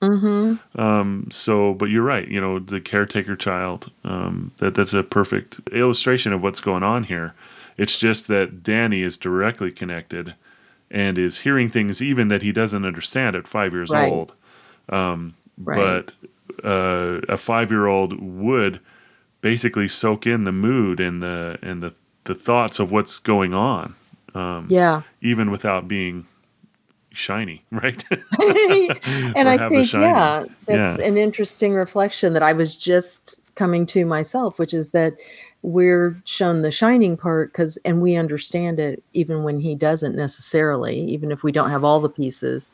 [0.03, 0.79] mm-hmm.
[0.79, 2.27] Um, so, but you're right.
[2.27, 3.91] You know, the caretaker child.
[4.03, 7.33] Um, that that's a perfect illustration of what's going on here.
[7.77, 10.35] It's just that Danny is directly connected,
[10.91, 14.11] and is hearing things even that he doesn't understand at five years Right.
[14.11, 14.33] old.
[14.89, 15.77] Um, Right.
[16.57, 18.79] But uh, a five year old would
[19.41, 21.93] basically soak in the mood and the and the
[22.23, 23.93] the thoughts of what's going on,
[24.35, 25.01] um, Yeah.
[25.21, 26.25] even without being
[27.11, 28.03] shiny, right?
[28.11, 31.05] and I think, yeah, that's Yeah.
[31.05, 35.13] an interesting reflection that I was just coming to myself, which is that
[35.61, 40.99] we're shown the shining part because, and we understand it even when he doesn't necessarily,
[40.99, 42.71] even if we don't have all the pieces.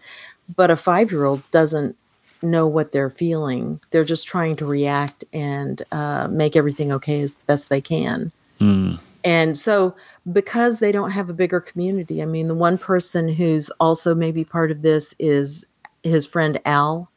[0.56, 1.96] But a five year old doesn't
[2.42, 3.80] know what they're feeling.
[3.92, 8.32] They're just trying to react and uh, make everything okay as best they can.
[8.62, 9.96] Mm, And so,
[10.32, 14.46] because they don't have a bigger community, I mean, the one person who's also maybe
[14.46, 15.66] part of this is
[16.04, 17.12] his friend Al,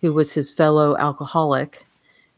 [0.00, 1.86] who was his fellow alcoholic.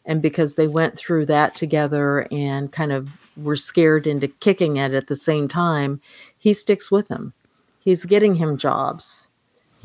[0.04, 4.94] And because they went through that together and kind of were scared into kicking it
[4.94, 6.00] at the same time,
[6.38, 7.32] he sticks with him.
[7.80, 9.28] He's getting him jobs.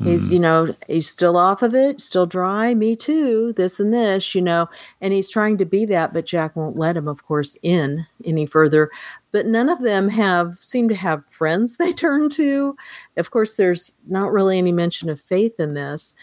[0.02, 0.32] He's, hmm.
[0.32, 2.74] you know, he's still off of it, still dry.
[2.74, 3.52] Me too.
[3.52, 4.68] This and this, you know,
[5.00, 8.46] and he's trying to be that, but Jack won't let him, of course, in any
[8.46, 8.90] further.
[9.30, 12.76] But none of them have seem to have friends they turn to.
[13.16, 16.14] Of course, there's not really any mention of faith in this,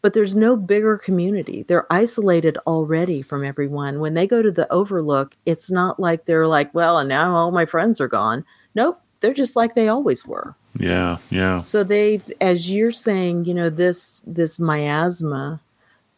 [0.00, 1.64] but there's no bigger community.
[1.64, 4.00] They're isolated already from everyone.
[4.00, 7.50] When they go to the Overlook, it's not like they're like, well, and now all
[7.50, 8.44] my friends are gone.
[8.74, 10.56] Nope, they're just like they always were.
[10.78, 11.60] Yeah, yeah.
[11.60, 15.60] So they've, as you're saying, you know, this this miasma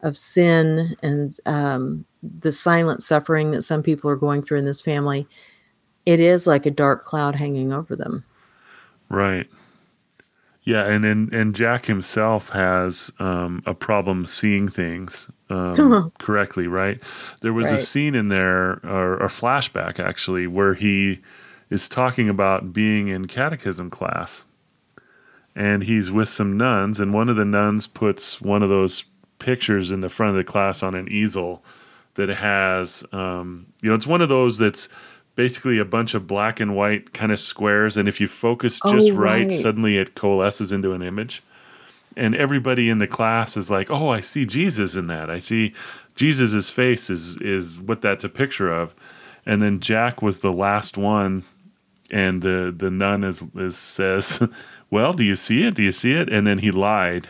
[0.01, 4.81] of sin and um, the silent suffering that some people are going through in this
[4.81, 5.27] family,
[6.05, 8.23] it is like a dark cloud hanging over them.
[9.09, 9.47] Right.
[10.63, 16.65] Yeah, and and, and Jack himself has um, a problem seeing things um, correctly.
[16.65, 16.99] Right.
[17.41, 21.21] There was a scene in there, or a flashback actually, where he
[21.69, 24.43] is talking about being in catechism class,
[25.55, 29.05] and he's with some nuns, and one of the nuns puts one of those
[29.39, 31.63] pictures in the front of the class on an easel
[32.15, 34.87] that has, um, you know, it's one of those that's
[35.35, 39.09] basically a bunch of black and white kind of squares, and if you focus just
[39.09, 39.51] Oh, right, right.
[39.51, 41.43] suddenly it coalesces into an image.
[42.17, 45.29] And everybody in the class is like, "Oh, I see Jesus in that.
[45.29, 45.73] I see
[46.15, 48.95] Jesus's face is is what that's a picture of."
[49.45, 51.43] And then Jack was the last one,
[52.11, 54.41] and the the nun is, is says,
[54.89, 55.75] "Well, do you see it?
[55.75, 57.29] Do you see it?" And then he lied,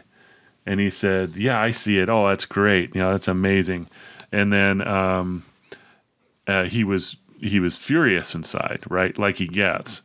[0.66, 2.10] and he said, "Yeah, I see it.
[2.10, 2.96] Oh, that's great.
[2.96, 3.88] You know, that's amazing."
[4.32, 5.44] And then um,
[6.48, 9.18] uh, he was he was furious inside, right?
[9.18, 10.02] Like he gets.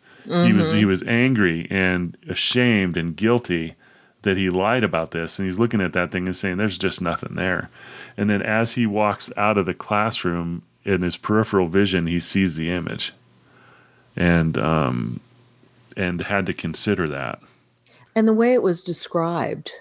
[0.46, 3.74] He was he was angry and ashamed and guilty
[4.22, 7.00] that he lied about this, and he's looking at that thing and saying, "There's just
[7.00, 7.70] nothing there."
[8.16, 12.56] And then as he walks out of the classroom, in his peripheral vision, he sees
[12.56, 13.12] the image,
[14.20, 15.18] and um,
[15.96, 17.40] and had to consider that.
[18.14, 19.72] And the way it was described,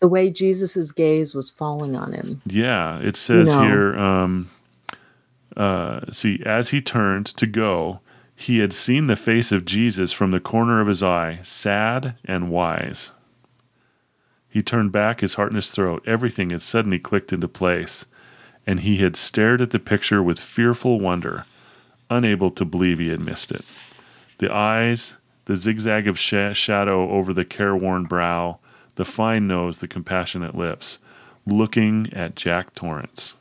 [0.00, 2.40] the way Jesus's gaze was falling on him.
[2.46, 3.62] Yeah, it says No.
[3.62, 3.98] here.
[3.98, 4.50] Um,
[5.56, 8.00] uh, see, as he turned to go,
[8.34, 12.50] he had seen the face of Jesus from the corner of his eye, sad and
[12.50, 13.12] wise.
[14.48, 16.02] He turned back, his heart in his throat.
[16.06, 18.06] Everything had suddenly clicked into place,
[18.66, 21.44] and he had stared at the picture with fearful wonder,
[22.10, 23.64] unable to believe he had missed it.
[24.38, 28.58] The eyes, the zigzag of sh- shadow over the careworn brow,
[28.96, 30.98] the fine nose, the compassionate lips,
[31.46, 33.34] looking at Jack Torrance.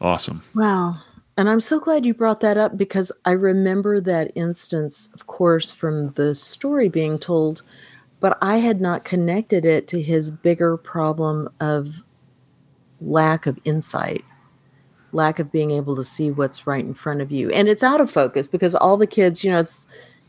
[0.00, 0.42] Awesome.
[0.54, 1.00] Wow.
[1.36, 5.72] And I'm so glad you brought that up because I remember that instance, of course,
[5.72, 7.62] from the story being told,
[8.18, 12.02] but I had not connected it to his bigger problem of
[13.00, 14.24] lack of insight,
[15.18, 17.50] lack of being able to see what's right in front of you.
[17.50, 19.86] And it's out of focus because all the kids, you know, it's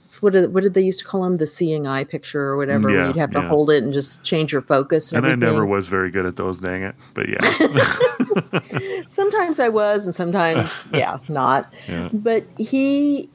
[0.10, 1.38] it's what did, what did they used to call them?
[1.38, 2.92] The seeing eye picture or whatever.
[2.92, 3.48] Yeah, you'd have to yeah.
[3.48, 5.14] hold it and just change your focus.
[5.14, 6.96] And, And I never was very good at those, dang it.
[7.14, 9.04] But yeah.
[9.08, 11.72] sometimes I was, and sometimes, yeah, not.
[11.88, 12.10] Yeah.
[12.12, 13.30] But he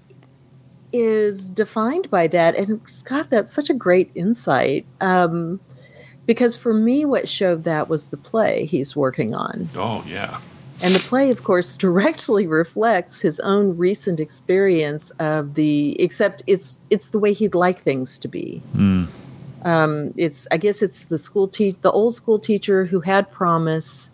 [0.93, 4.85] is defined by that, and God, that's such a great insight.
[5.01, 5.61] Um,
[6.27, 10.41] because for me, what showed that was the play he's working on, oh, yeah.
[10.81, 16.01] And the play, of course, directly reflects his own recent experience of the.
[16.01, 19.09] Except it's it's the way he'd like things to be Mm.
[19.65, 24.11] um, it's I guess it's the school teach the old school teacher who had promise,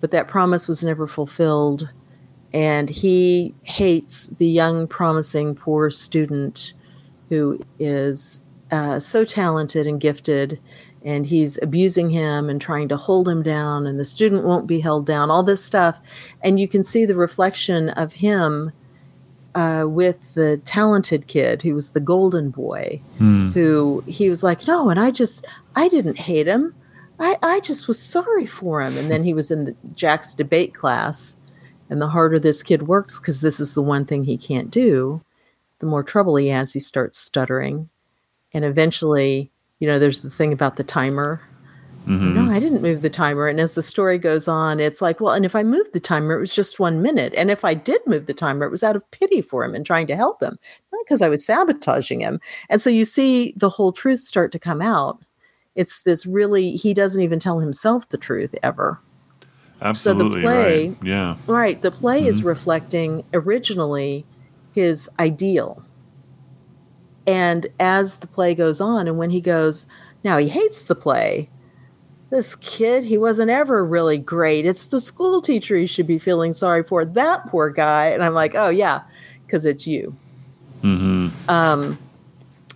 [0.00, 1.92] but that promise was never fulfilled,
[2.52, 6.72] and he hates the young, promising, poor student
[7.28, 8.40] who is
[8.70, 10.60] uh, so talented and gifted,
[11.06, 14.80] and he's abusing him and trying to hold him down, and the student won't be
[14.80, 15.30] held down.
[15.30, 15.98] All this stuff,
[16.42, 18.72] and you can see the reflection of him.
[19.54, 23.54] Uh, with the talented kid who was the golden boy, Mm.
[23.54, 26.74] who he was like, no, and I just, I didn't hate him.
[27.18, 28.98] I, I just was sorry for him.
[28.98, 31.38] And then he was in the, Jack's debate class.
[31.88, 35.22] And the harder this kid works, because this is the one thing he can't do,
[35.78, 36.74] the more trouble he has.
[36.74, 37.88] He starts stuttering.
[38.52, 39.50] And eventually,
[39.80, 41.40] you know, there's the thing about the timer.
[42.06, 42.34] Mhm.
[42.34, 43.48] No, I didn't move the timer.
[43.48, 46.36] And as the story goes on, it's like, well, and if I moved the timer,
[46.36, 47.34] it was just one minute.
[47.36, 49.84] And if I did move the timer, it was out of pity for him and
[49.84, 50.56] trying to help him,
[50.92, 52.38] not because I was sabotaging him.
[52.70, 55.20] And so you see the whole truth start to come out.
[55.74, 59.00] It's this really, he doesn't even tell himself the truth ever.
[59.82, 60.42] Absolutely.
[60.42, 60.96] play- right.
[61.02, 61.34] Yeah.
[61.48, 61.82] Right.
[61.82, 64.24] The play is reflecting originally
[64.72, 65.82] his ideal.
[67.26, 69.86] And as the play goes on, and when he goes,
[70.24, 71.48] now he hates the play.
[72.30, 74.66] This kid, he wasn't ever really great.
[74.66, 77.04] It's the school teacher he should be feeling sorry for.
[77.04, 78.06] That poor guy.
[78.06, 79.02] And I'm like, oh, yeah,
[79.46, 80.16] because it's you.
[80.82, 81.98] hmm Um,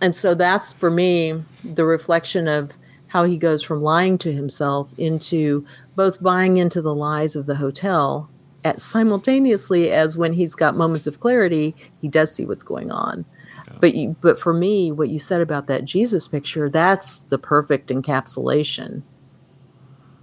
[0.01, 2.73] and so that's for me the reflection of
[3.07, 7.55] how he goes from lying to himself into both buying into the lies of the
[7.55, 8.29] hotel
[8.63, 13.25] at simultaneously as when he's got moments of clarity he does see what's going on
[13.79, 17.89] but you, but for me what you said about that jesus picture that's the perfect
[17.89, 19.01] encapsulation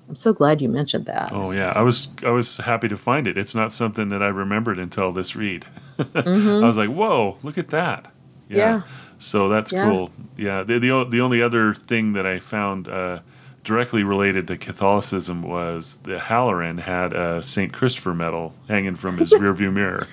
[0.09, 3.27] i'm so glad you mentioned that Oh yeah, I was I was happy to find
[3.27, 3.37] it.
[3.37, 5.67] It's not something that I remembered until this read.
[6.15, 6.23] I
[6.67, 8.57] was like, "Whoa, look at that!" Mm-hmm.
[8.57, 8.83] Yeah.
[9.19, 9.85] So that's Yeah.
[9.85, 10.11] cool.
[10.39, 10.63] Yeah.
[10.63, 13.21] The the, the only other thing that I found uh,
[13.65, 19.33] directly related to Catholicism was the Hallorann had a Saint Christopher medal hanging from his
[19.35, 20.07] rearview mirror.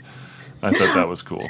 [0.62, 1.48] I thought that was cool.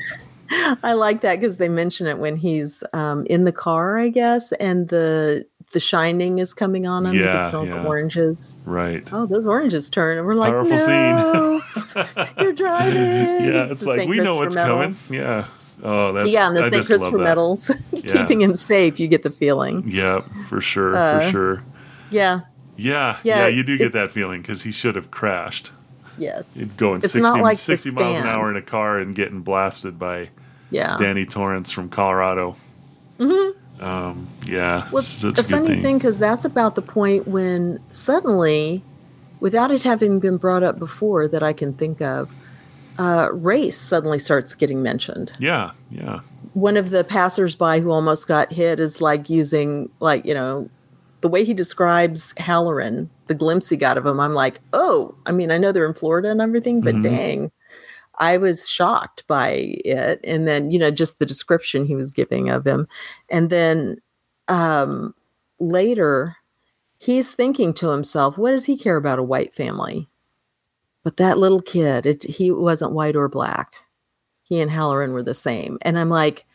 [0.49, 4.51] I like that because they mention it when he's um, in the car, I guess,
[4.53, 7.15] and the the shining is coming on him.
[7.15, 7.73] you Yeah, can smell yeah.
[7.81, 8.55] the oranges.
[8.65, 9.07] Right.
[9.11, 11.61] Oh, those oranges turn, and we're like, Powerful no,
[12.39, 12.95] you're driving.
[12.95, 14.75] yeah, it's the like we know what's medal.
[14.77, 14.97] coming.
[15.09, 15.47] Yeah.
[15.83, 16.85] Oh, that's yeah, and the I St.
[16.85, 17.69] Christopher medals,
[18.05, 18.99] keeping him safe.
[18.99, 19.83] You get the feeling.
[19.85, 21.63] Yeah, for sure, for Uh, sure.
[22.11, 22.41] Yeah.
[22.77, 25.71] Yeah, yeah, Yeah, you do get that feeling because he should have crashed.
[26.17, 26.57] Yes.
[26.77, 29.41] Going It's 60, not like The 60 miles an hour in a car and getting
[29.41, 30.29] blasted by
[30.71, 30.97] Yeah.
[30.97, 32.55] Danny Torrance from Colorado.
[33.19, 33.83] Mm-hmm.
[33.83, 35.81] Um, yeah, Well, the a funny thing.
[35.83, 38.81] thing, because that's about the point when suddenly,
[39.41, 42.33] without it having been brought up before that I can think of,
[42.97, 45.33] uh, race suddenly starts getting mentioned.
[45.39, 46.21] Yeah, yeah,
[46.53, 50.69] One of the passersby who almost got hit is like using, like, you know,
[51.25, 55.31] the way he describes Hallorann, the glimpse he got of him, I'm like, oh, I
[55.31, 57.01] mean, I know they're in Florida and everything, but Mhm.
[57.01, 57.51] dang.
[58.19, 60.19] I was shocked by it.
[60.23, 62.87] And then, you know, just the description he was giving of him.
[63.31, 63.97] And then
[64.49, 65.15] um,
[65.59, 66.35] later,
[66.99, 70.07] he's thinking to himself, what does he care about a white family?
[71.03, 73.73] But that little kid, it, he wasn't white or black.
[74.43, 75.79] He and Hallorann were the same.
[75.81, 76.45] And I'm like,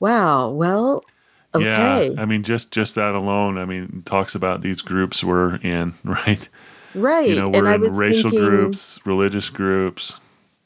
[0.00, 1.04] wow, well,
[1.54, 2.10] okay.
[2.14, 2.20] yeah.
[2.20, 3.58] I mean, just just that alone.
[3.58, 6.48] I mean, talks about these groups we're in, right?
[6.94, 7.28] right.
[7.28, 10.14] You know, we're I in racial thinking, groups, religious groups.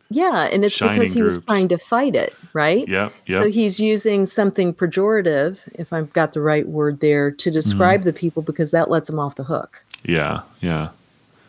[0.09, 0.49] Yeah.
[0.53, 2.87] And it's because he was trying to fight it, right?
[2.87, 3.09] Yeah.
[3.27, 3.43] yep.
[3.43, 8.07] So he's using something pejorative, if I've got the right word there, to describe Mm-hmm.
[8.07, 9.83] the people because that lets him off the hook.
[10.05, 10.91] yeah, yeah,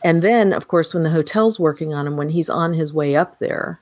[0.04, 3.16] And then, of course, when the hotel's working on him, when he's on his way
[3.16, 3.80] up there,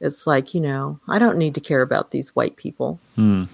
[0.00, 2.98] it's like, you know, I don't need to care about these white people.
[3.16, 3.44] Hmm.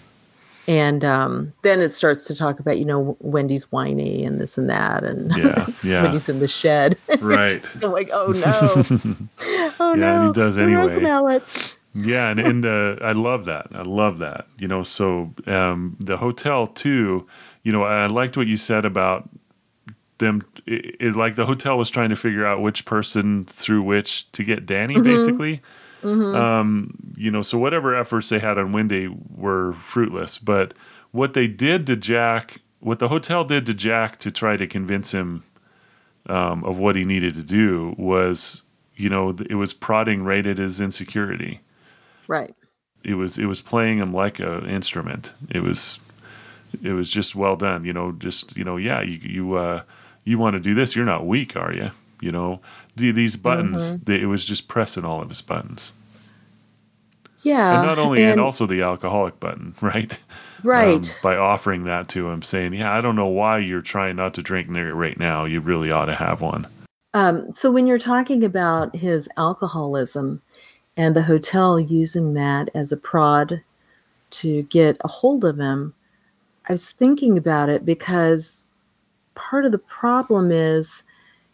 [0.68, 4.68] And um, then it starts to talk about, you know, Wendy's whiny and this and
[4.68, 5.04] that.
[5.04, 6.02] And Yeah, yeah.
[6.02, 6.98] when he's in the shed.
[7.20, 7.50] Right.
[7.50, 9.16] Just like, oh no.
[9.80, 11.40] oh Yeah, and he does anyway.
[11.94, 13.68] Yeah, and, and uh, I love that.
[13.72, 14.46] I love that.
[14.58, 17.26] You know, so um, the hotel too.
[17.62, 19.28] You know, I liked what you said about
[20.18, 20.42] them.
[20.66, 24.44] It, it, like the hotel was trying to figure out which person through which to
[24.44, 25.62] get Danny, basically.
[26.34, 30.38] Um, you know, so whatever efforts they had on Wendy were fruitless.
[30.38, 30.74] But
[31.10, 35.12] what they did to Jack, what the hotel did to Jack to try to convince
[35.12, 35.42] him
[36.28, 38.62] um, of what he needed to do was,
[38.96, 41.60] you know, it was prodding right at his insecurity
[42.28, 42.54] Right.
[43.04, 45.32] it was it was playing him like an instrument.
[45.50, 45.98] It was
[46.82, 47.84] it was just well done.
[47.84, 49.82] You know, just you know, yeah, you you uh,
[50.24, 50.96] you want to do this.
[50.96, 51.90] You're not weak, are you?
[52.20, 52.60] You know,
[52.96, 53.98] the, these buttons.
[54.00, 55.92] They, it was just pressing all of his buttons,
[57.42, 57.78] Yeah.
[57.78, 60.18] and not only and, and- also the alcoholic button, right?
[60.62, 61.08] Right.
[61.08, 64.34] Um, by offering that to him, saying, "Yeah, I don't know why you're trying not
[64.34, 65.44] to drink right now.
[65.44, 66.66] You really ought to have one."
[67.14, 70.42] Um, so when you're talking about his alcoholism
[70.96, 73.62] and the hotel using that as a prod
[74.30, 75.94] to get a hold of him,
[76.68, 78.66] I was thinking about it because
[79.34, 81.04] part of the problem is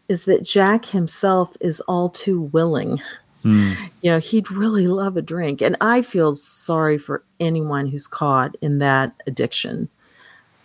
[0.09, 3.01] is that Jack himself is all too willing.
[3.43, 3.73] Hmm.
[4.03, 5.61] You know, he'd really love a drink.
[5.61, 9.89] And I feel sorry for anyone who's caught in that addiction.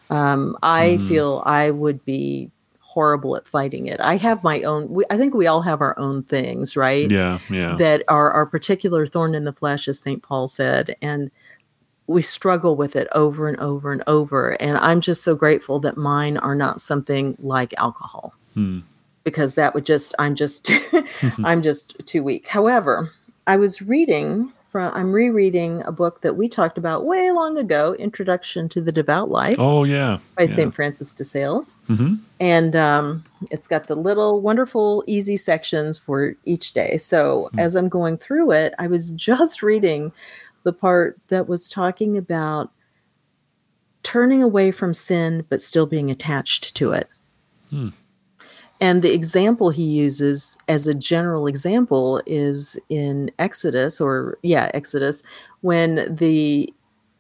[0.09, 1.07] Um, I Mhm.
[1.07, 3.99] feel I would be horrible at fighting it.
[3.99, 7.09] I have my own, we, I think we all have our own things, right?
[7.11, 10.23] Yeah, yeah, That are our particular thorn in the flesh, as St.
[10.23, 10.95] Paul said.
[11.01, 11.29] And
[12.07, 14.51] we struggle with it over and over and over.
[14.61, 18.79] And I'm just so grateful that mine are not something like alcohol Hmm.
[19.27, 20.71] Because that would just i'm just
[21.43, 22.47] i'm just too weak.
[22.47, 23.11] However
[23.45, 27.93] i was reading from i'm rereading a book that we talked about way long ago
[27.95, 30.55] introduction to the devout life Oh yeah, by yeah.
[30.55, 31.77] st francis de sales.
[31.87, 36.97] Hmm and um, it's got the little wonderful easy sections for each day.
[36.97, 37.59] So Hmm.
[37.59, 40.11] as i'm going through it i was just reading
[40.63, 42.71] the part that was talking about
[44.03, 47.09] turning away from sin but still being attached to it.
[47.71, 47.89] Hmm.
[48.79, 55.23] And the example he uses as a general example is in exodus or yeah exodus
[55.61, 56.73] when the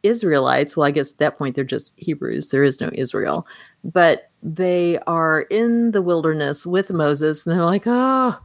[0.03, 3.47] Israelites, well, I guess at that point they're just Hebrews, there is no Israel,
[3.83, 8.37] but they are in the wilderness with Moses and they're like, oh,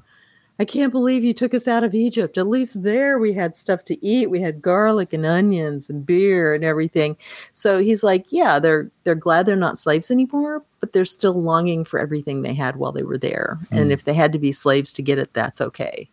[0.58, 2.38] I can't believe you took us out of Egypt.
[2.38, 4.30] At least there we had stuff to eat.
[4.30, 7.16] We had garlic and onions and beer and everything.
[7.52, 11.84] So he's like, yeah, they're they're glad they're not slaves anymore, but they're still longing
[11.84, 13.58] for everything they had while they were there.
[13.70, 13.80] Mm.
[13.80, 16.08] And if they had to be slaves to get it, that's okay.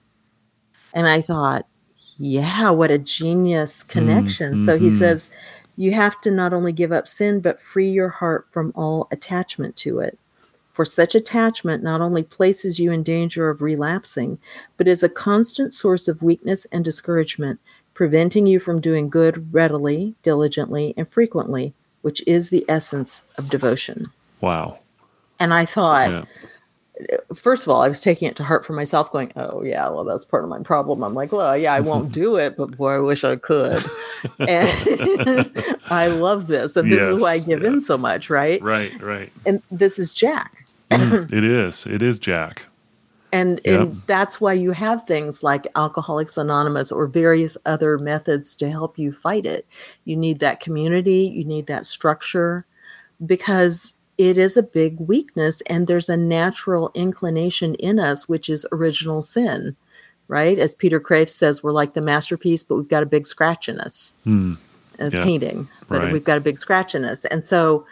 [0.93, 1.67] And I thought,
[2.17, 4.55] yeah, what a genius connection.
[4.55, 4.63] Mm-hmm.
[4.63, 4.97] So he mm-hmm.
[4.97, 5.31] says,
[5.75, 9.75] you have to not only give up sin, but free your heart from all attachment
[9.77, 10.17] to it.
[10.79, 14.39] For such attachment not only places you in danger of relapsing,
[14.77, 17.59] but is a constant source of weakness and discouragement,
[17.93, 24.09] preventing you from doing good readily, diligently, and frequently, which is the essence of devotion.
[24.39, 24.79] Wow.
[25.37, 26.25] And I thought, yeah
[27.33, 30.03] first of all, I was taking it to heart for myself, going, "Oh yeah, well
[30.03, 32.95] that's part of my problem." I'm like, "Well, yeah, I won't do it, but boy,
[32.95, 33.83] I wish I could."
[34.39, 37.69] and I love this, and this yes, is why I give yeah.
[37.69, 38.61] in so much, right?
[38.61, 39.31] Right, right.
[39.45, 40.65] And this is Jack.
[40.91, 41.85] Mm, it is.
[41.85, 42.65] It is Jack.
[43.31, 43.81] And, yep.
[43.81, 48.97] and that's why you have things like Alcoholics Anonymous or various other methods to help
[48.97, 49.67] you fight it.
[50.05, 52.65] You need that community, you need that structure,
[53.25, 58.67] because it is a big weakness and there's a natural inclination in us which is
[58.71, 59.75] original sin
[60.27, 63.69] right as peter kreeft says we're like the masterpiece but we've got a big scratch
[63.69, 64.53] in us hmm.
[64.99, 65.23] yeah.
[65.23, 66.13] painting but right.
[66.13, 67.85] we've got a big scratch in us and so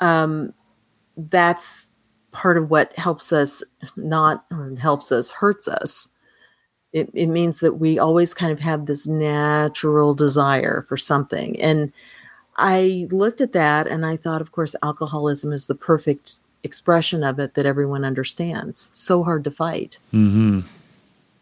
[0.00, 0.52] um,
[1.16, 1.89] that's
[2.32, 3.62] part of what helps us
[3.96, 6.10] not or helps us hurts us
[6.92, 11.92] it, it means that we always kind of have this natural desire for something and
[12.60, 17.38] I looked at that and I thought, of course, alcoholism is the perfect expression of
[17.38, 18.90] it that everyone understands.
[18.92, 19.98] So hard to fight.
[20.12, 20.60] Mm-hmm.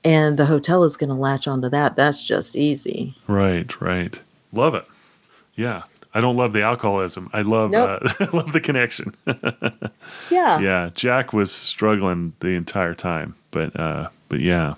[0.05, 1.97] And the hotel is going to latch onto that.
[1.97, 3.17] That's just easy.
[3.27, 4.19] Right, right.
[4.53, 4.87] Love it.
[5.57, 5.83] Yeah.
[6.15, 7.31] I don't love the alcoholism.
[7.33, 8.03] I love nope.
[8.03, 9.15] uh, I love the connection.
[10.31, 10.59] yeah.
[10.59, 10.91] Yeah.
[10.95, 14.75] Jack was struggling the entire time, but uh, but yeah.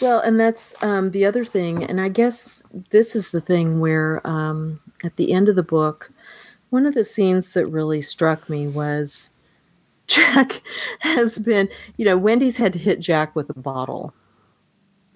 [0.00, 4.26] Well, and that's um, the other thing, and I guess this is the thing where
[4.26, 6.10] um, at the end of the book,
[6.70, 9.30] one of the scenes that really struck me was
[10.06, 10.62] Jack
[11.00, 14.14] has been, you know, Wendy's had to hit Jack with a bottle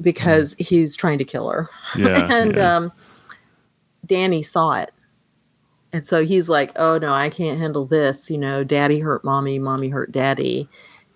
[0.00, 0.66] because mm.
[0.66, 1.68] he's trying to kill her.
[1.96, 2.76] Yeah, and yeah.
[2.76, 2.92] Um,
[4.06, 4.92] Danny saw it.
[5.94, 8.28] And so he's like, oh no, I can't handle this.
[8.28, 10.68] You know, daddy hurt mommy, mommy hurt daddy.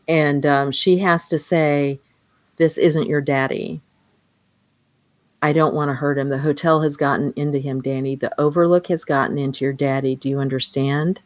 [0.06, 1.98] And um, she has to say,
[2.58, 3.80] this isn't your daddy.
[5.42, 6.28] I don't want to hurt him.
[6.28, 8.14] The hotel has gotten into him, Danny.
[8.14, 10.14] The overlook has gotten into your daddy.
[10.14, 11.20] Do you understand?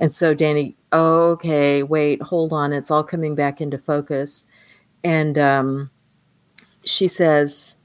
[0.00, 2.72] And so Danny, okay, wait, hold on.
[2.72, 4.48] It's all coming back into focus.
[5.02, 5.90] And um,
[6.84, 7.78] she says,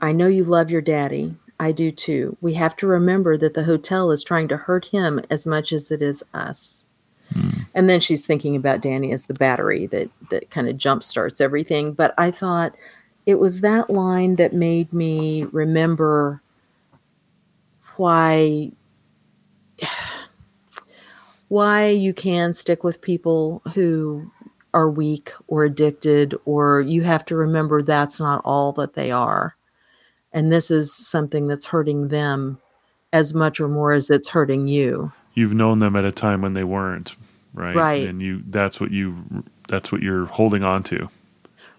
[0.00, 1.36] I know you love your daddy.
[1.60, 2.38] I do too.
[2.40, 5.90] We have to remember that the hotel is trying to hurt him as much as
[5.90, 6.86] it is us.
[7.34, 7.50] Hmm.
[7.74, 11.38] And then she's thinking about Danny as the battery that that kind of jump starts
[11.38, 11.92] everything.
[11.92, 12.74] But I thought,
[13.26, 16.40] it was that line that made me remember
[17.96, 18.72] why
[21.48, 24.30] why you can stick with people who
[24.72, 29.56] are weak or addicted or you have to remember that's not all that they are
[30.32, 32.58] and this is something that's hurting them
[33.12, 36.52] as much or more as it's hurting you you've known them at a time when
[36.52, 37.14] they weren't
[37.54, 39.16] right right and you that's what you
[39.68, 41.08] that's what you're holding on to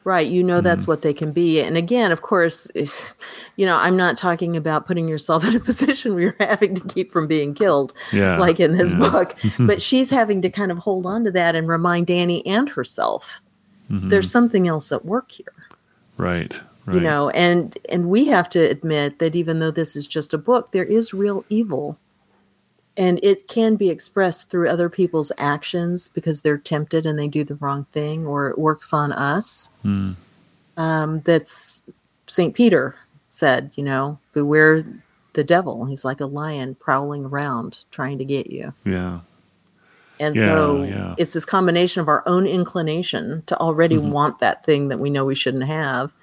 [0.03, 0.27] Right.
[0.27, 0.91] You know, that's mm-hmm.
[0.91, 1.61] what they can be.
[1.61, 3.13] And again, of course, if,
[3.55, 6.87] you know, I'm not talking about putting yourself in a position where you're having to
[6.87, 8.37] keep from being killed, yeah.
[8.37, 8.97] like in this yeah.
[8.99, 12.69] book, but she's having to kind of hold on to that and remind Danny and
[12.69, 13.41] herself
[13.89, 14.09] mm-hmm.
[14.09, 15.53] there's something else at work here.
[16.17, 16.59] Right.
[16.85, 16.95] Right.
[16.95, 20.37] You know, and and we have to admit that even though this is just a
[20.37, 21.99] book, there is real evil
[22.97, 27.43] and it can be expressed through other people's actions because they're tempted and they do
[27.43, 30.15] the wrong thing or it works on us mm.
[30.77, 31.93] um, that's
[32.27, 32.95] st peter
[33.27, 34.83] said you know beware
[35.33, 39.19] the devil he's like a lion prowling around trying to get you yeah
[40.19, 41.15] and yeah, so yeah.
[41.17, 44.11] it's this combination of our own inclination to already mm-hmm.
[44.11, 46.13] want that thing that we know we shouldn't have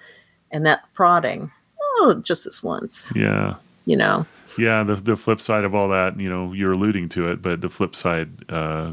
[0.53, 3.55] and that prodding oh just this once yeah
[3.87, 4.27] you know
[4.59, 7.61] yeah, the the flip side of all that, you know, you're alluding to it, but
[7.61, 8.93] the flip side, uh,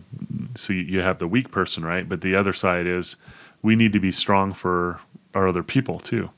[0.56, 2.08] so you, you have the weak person, right?
[2.08, 3.16] But the other side is
[3.62, 4.99] we need to be strong for
[5.34, 6.30] our other people too.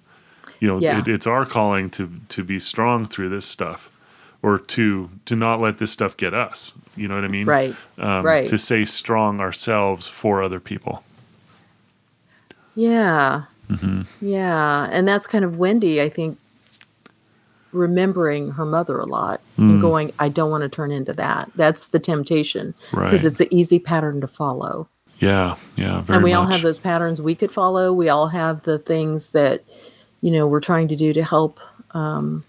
[0.59, 0.99] You know, yeah.
[0.99, 3.95] it, it's our calling to to be strong through this stuff,
[4.41, 6.73] or to to not let this stuff get us.
[6.95, 7.45] You know what I mean?
[7.45, 7.75] Right.
[7.97, 8.47] Um, right.
[8.49, 11.03] To stay strong ourselves for other people.
[12.75, 13.43] Yeah.
[13.69, 14.01] Mm-hmm.
[14.25, 16.01] Yeah, and that's kind of Wendy.
[16.01, 16.37] I think
[17.71, 19.69] remembering her mother a lot Mm.
[19.71, 21.51] and going, I don't want to turn into that.
[21.55, 23.05] That's the temptation Right.
[23.05, 24.87] because it's an easy pattern to follow.
[25.19, 25.55] Yeah.
[25.75, 26.01] Yeah.
[26.01, 27.91] Very and we all have those patterns we could follow.
[27.91, 29.63] We all have the things that,
[30.21, 31.59] you know, we're trying to do to help
[31.91, 32.43] um,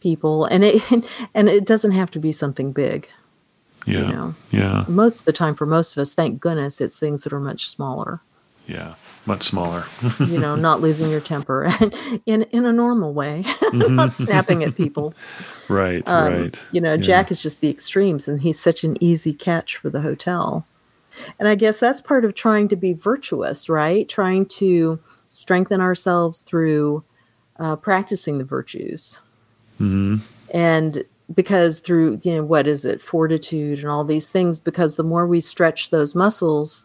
[0.00, 0.44] people.
[0.46, 0.82] And it,
[1.34, 3.08] and it doesn't have to be something big.
[3.86, 4.10] Yeah.
[4.10, 4.34] know.
[4.50, 4.84] Yeah.
[4.86, 7.66] Most of the time, for most of us, thank goodness, it's things that are much
[7.68, 8.20] smaller.
[8.66, 8.94] Yeah.
[9.26, 9.84] Much smaller.
[10.20, 11.68] you know, not losing your temper
[12.26, 15.12] in in a normal way, not snapping at people.
[15.68, 16.06] right.
[16.08, 16.60] Um, right.
[16.72, 17.02] You know, Yeah.
[17.02, 20.66] Jack is just the extremes, and he's such an easy catch for the hotel.
[21.38, 24.08] And I guess that's part of trying to be virtuous, right?
[24.08, 24.98] Trying to
[25.28, 27.04] strengthen ourselves through
[27.58, 29.20] uh, practicing the virtues,
[29.78, 30.16] hmm
[30.52, 31.04] and
[31.34, 34.58] because through you know what is it, fortitude and all these things.
[34.58, 36.82] Because the more we stretch those muscles,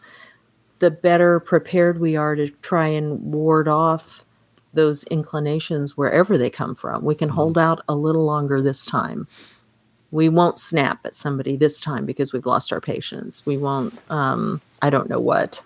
[0.78, 4.24] the better prepared we are to try and ward off
[4.74, 7.02] those inclinations wherever they come from.
[7.02, 9.26] We can hold out a little longer this time.
[10.10, 13.44] We won't snap at somebody this time because we've lost our patience.
[13.46, 15.62] We won't, um, I don't know what,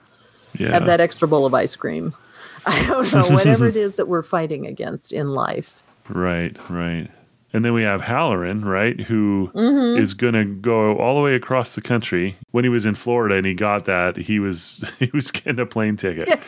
[0.58, 0.70] Yeah.
[0.72, 2.14] have that extra bowl of ice cream.
[2.66, 5.82] I don't know, whatever it is that we're fighting against in life.
[6.08, 7.10] Right, right.
[7.52, 10.18] And then we have Hallorann, right, who is Mm-hmm.
[10.18, 12.36] going to go all the way across the country.
[12.52, 15.66] When he was in Florida and he got that, he was he was getting a
[15.66, 16.40] plane ticket.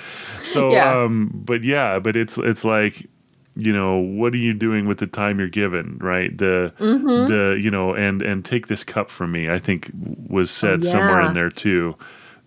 [0.44, 1.02] So, Yeah.
[1.04, 3.08] um, but yeah, but it's it's like,
[3.56, 6.36] you know, what are you doing with the time you're given, right?
[6.38, 7.26] The Mm-hmm.
[7.26, 9.50] the you know, and and take this cup from me.
[9.50, 9.90] I think
[10.28, 11.96] was said somewhere Oh, in there too.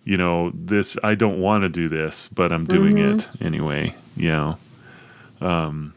[0.04, 3.18] You know, this I don't want to do this, but I'm doing Mm-hmm.
[3.18, 3.94] it anyway.
[4.16, 4.58] You know,
[5.42, 5.92] um,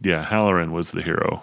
[0.00, 1.42] yeah, Hallorann was the hero.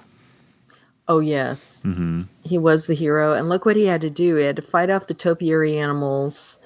[1.07, 1.83] Oh, yes.
[1.83, 3.33] hmm He was the hero.
[3.33, 4.35] And look what he had to do.
[4.35, 6.59] He had to fight off the topiary animals.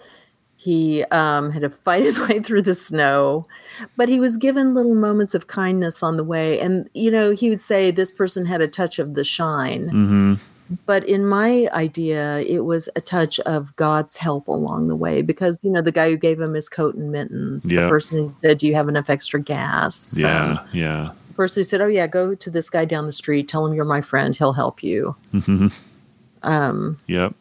[0.57, 3.47] He um, had to fight his way through the snow,
[3.97, 6.59] but he was given little moments of kindness on the way.
[6.59, 9.89] And, you know, he would say this person had a touch of the shine.
[9.89, 10.33] hmm
[10.87, 15.63] But in my idea, it was a touch of God's help along the way because,
[15.63, 17.83] you know, the guy who gave him his coat and mittens, Yeah.
[17.83, 20.19] the person who said, Do you have enough extra gas?
[20.19, 21.11] Yeah, Um, yeah.
[21.35, 23.85] Person who said, Oh, yeah, go to this guy down the street, tell him you're
[23.85, 25.15] my friend, he'll help you.
[25.31, 25.67] hmm
[26.43, 27.33] Um, Yep,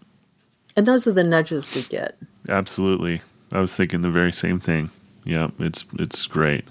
[0.77, 2.17] and those are the nudges we get.
[2.49, 3.23] absolutely.
[3.53, 4.91] I was thinking the very same thing.
[5.25, 6.65] Yeah, it's it's great.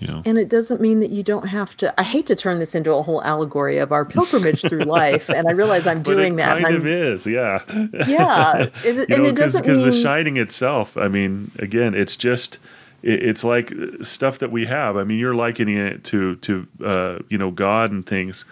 [0.00, 0.22] You know.
[0.24, 1.92] And it doesn't mean that you don't have to.
[1.98, 5.48] I hate to turn this into a whole allegory of our pilgrimage through life, and
[5.48, 6.62] I realize I'm But doing it that.
[6.62, 7.62] kind of is, yeah.
[8.06, 10.96] Yeah, it, and know, it doesn't because mean the shining itself.
[10.96, 12.58] I mean, again, it's just
[13.02, 13.72] it, it's like
[14.02, 14.96] stuff that we have.
[14.96, 18.44] I mean, you're likening it to to uh, you know God and things,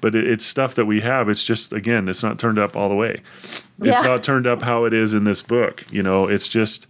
[0.00, 1.28] but it, it's stuff that we have.
[1.28, 3.20] It's just again, it's not turned up all the way.
[3.80, 4.08] It's Yeah.
[4.08, 5.84] not turned up how it is in this book.
[5.90, 6.86] You know, it's just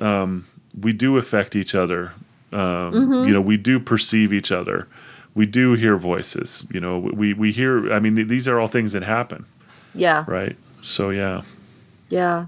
[0.00, 0.46] um,
[0.80, 2.12] we do affect each other.
[2.52, 3.28] Um, Mm-hmm.
[3.28, 4.86] You know, we do perceive each other.
[5.34, 6.64] We do hear voices.
[6.72, 7.92] You know, we we hear.
[7.92, 9.44] I mean, th- these are all things that happen,
[9.94, 10.56] yeah, right?
[10.82, 11.42] So yeah.
[12.08, 12.46] yeah.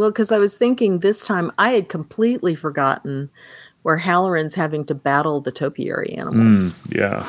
[0.00, 3.28] Well, because I was thinking this time I had completely forgotten
[3.82, 6.76] where Hallorann's having to battle the topiary animals.
[6.76, 7.28] Mm, yeah.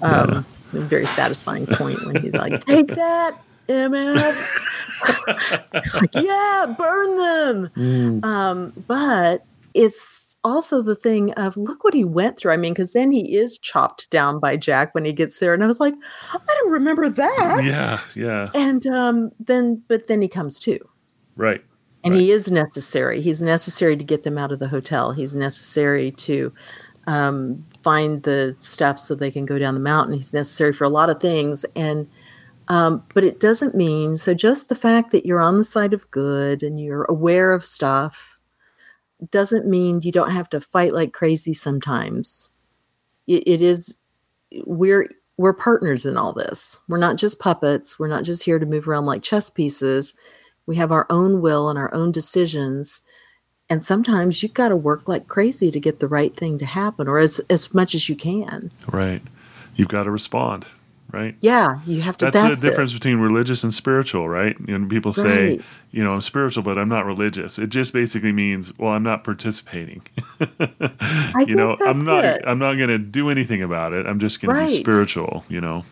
[0.00, 3.36] Um, a very satisfying point when he's like, "Take that,
[3.66, 4.48] MF!"
[6.00, 7.16] like, yeah, burn
[7.74, 8.22] them.
[8.22, 9.44] Um, but
[9.74, 12.52] it's also the thing of look what he went through.
[12.52, 15.64] I mean, because then he is chopped down by Jack when he gets there, and
[15.64, 15.94] I was like,
[16.32, 17.64] I don't remember that.
[17.64, 20.78] Yeah, yeah, And um, then, but then he comes to.
[21.34, 21.60] right.
[22.04, 22.20] And Right.
[22.20, 23.20] he is necessary.
[23.20, 25.12] He's necessary to get them out of the hotel.
[25.12, 26.52] He's necessary to
[27.06, 30.14] um, find the stuff so they can go down the mountain.
[30.14, 31.64] He's necessary for a lot of things.
[31.74, 32.08] And
[32.68, 34.32] um, but it doesn't mean so.
[34.34, 38.38] Just the fact that you're on the side of good and you're aware of stuff
[39.30, 42.50] doesn't mean you don't have to fight like crazy sometimes.
[43.26, 44.00] It, it is
[44.66, 46.80] we're we're partners in all this.
[46.88, 47.98] We're not just puppets.
[47.98, 50.14] We're not just here to move around like chess pieces.
[50.66, 53.02] We have our own will and our own decisions.
[53.70, 57.08] And sometimes you've got to work like crazy to get the right thing to happen
[57.08, 58.70] or as, as much as you can.
[58.90, 59.22] Right.
[59.76, 60.66] You've got to respond,
[61.10, 61.34] right?
[61.40, 62.26] Yeah, you have to.
[62.26, 62.70] That's, That's, the it.
[62.70, 64.56] difference between religious and spiritual, right?
[64.68, 65.62] And people say, Right.
[65.90, 67.58] you know, I'm spiritual, but I'm not religious.
[67.58, 70.02] It just basically means, well, I'm not participating.
[70.60, 72.24] I you know, I'm not.
[72.24, 72.42] it.
[72.46, 74.06] I'm not going to do anything about it.
[74.06, 75.44] I'm just going to be spiritual.
[75.48, 75.84] You know.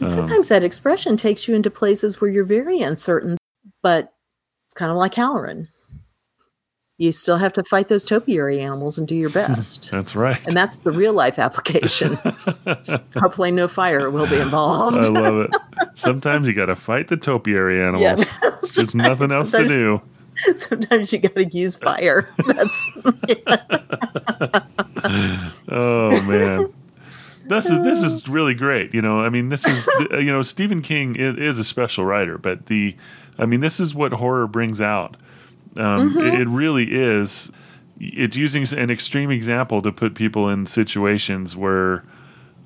[0.00, 3.37] And um, sometimes that expression takes you into places where you're very uncertain,
[3.88, 4.12] but
[4.66, 5.68] it's kind of like Hallorann.
[6.98, 9.90] You still have to fight those topiary animals and do your best.
[9.90, 10.38] That's right.
[10.46, 12.16] and that's the real life application.
[13.16, 15.02] Hopefully, no fire will be involved.
[15.02, 15.56] I love it.
[15.94, 18.28] Sometimes you got to fight the topiary animals.
[18.42, 20.02] Yeah, There's nothing else to do.
[20.54, 22.28] Sometimes you got to use fire.
[22.46, 22.90] That's
[25.70, 26.74] Oh man.
[27.46, 28.32] this is this is uh.
[28.32, 28.92] really great.
[28.92, 32.36] You know, I mean, this is you know Stephen King is, is a special writer,
[32.36, 32.94] but the,
[33.38, 35.16] I mean, this is what horror brings out.
[35.76, 36.18] Um, Mm-hmm.
[36.20, 37.52] it, it really is.
[38.00, 42.04] It's using an extreme example to put people in situations where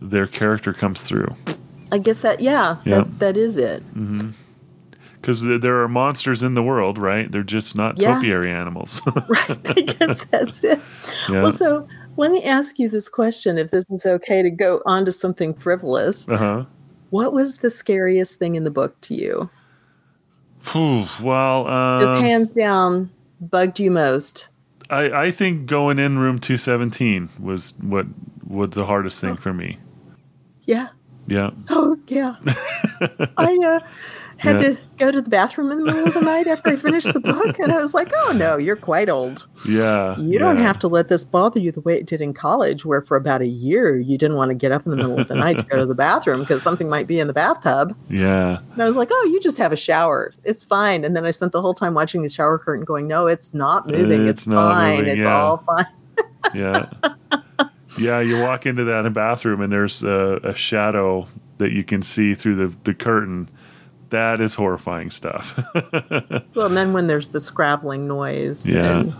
[0.00, 1.34] their character comes through.
[1.90, 2.98] I guess that yeah, Yeah.
[2.98, 3.82] that that is it.
[5.20, 7.30] Because there are monsters in the world, right?
[7.30, 8.14] They're just not Yeah.
[8.14, 9.00] topiary animals.
[9.28, 9.50] Right.
[9.70, 10.80] I guess that's it.
[11.30, 11.42] yeah.
[11.42, 15.04] Well, so let me ask you this question, if this is okay to go on
[15.04, 16.28] to something frivolous.
[16.28, 16.64] uh huh.
[17.10, 19.50] What was the scariest thing in the book to you?
[20.74, 21.64] Well,
[22.00, 23.10] Just um, hands down,
[23.40, 24.48] bugged you most.
[24.90, 28.06] I, I think going in room 217 was what
[28.46, 29.78] was the hardest thing for me.
[30.64, 30.88] Yeah.
[31.26, 31.50] Yeah.
[31.70, 32.36] Oh, yeah.
[33.36, 33.80] I uh,
[34.42, 34.68] had Yeah.
[34.70, 37.20] to go to the bathroom in the middle of the night after I finished the
[37.20, 39.46] book, and I was like, "Oh no, you're quite old.
[39.68, 40.18] Yeah.
[40.18, 43.00] You don't have to let this bother you the way it did in college, where
[43.02, 45.36] for about a year you didn't want to get up in the middle of the
[45.36, 48.58] night to go to the bathroom because something might be in the bathtub." Yeah.
[48.72, 50.32] And I was like, "Oh, you just have a shower.
[50.42, 53.28] It's fine." And then I spent the whole time watching the shower curtain, going, "No,
[53.28, 54.22] it's not moving.
[54.26, 54.96] It's It's, not fine.
[54.98, 55.40] moving, It's yeah.
[55.40, 55.86] all fine."
[56.52, 56.86] Yeah.
[57.98, 58.20] yeah.
[58.20, 61.26] You walk into that bathroom and there's a, a shadow
[61.58, 63.48] that you can see through the, the curtain.
[64.12, 65.58] That is horrifying stuff.
[66.54, 69.00] Well, and then when there's the scrabbling noise, Yeah.
[69.00, 69.14] and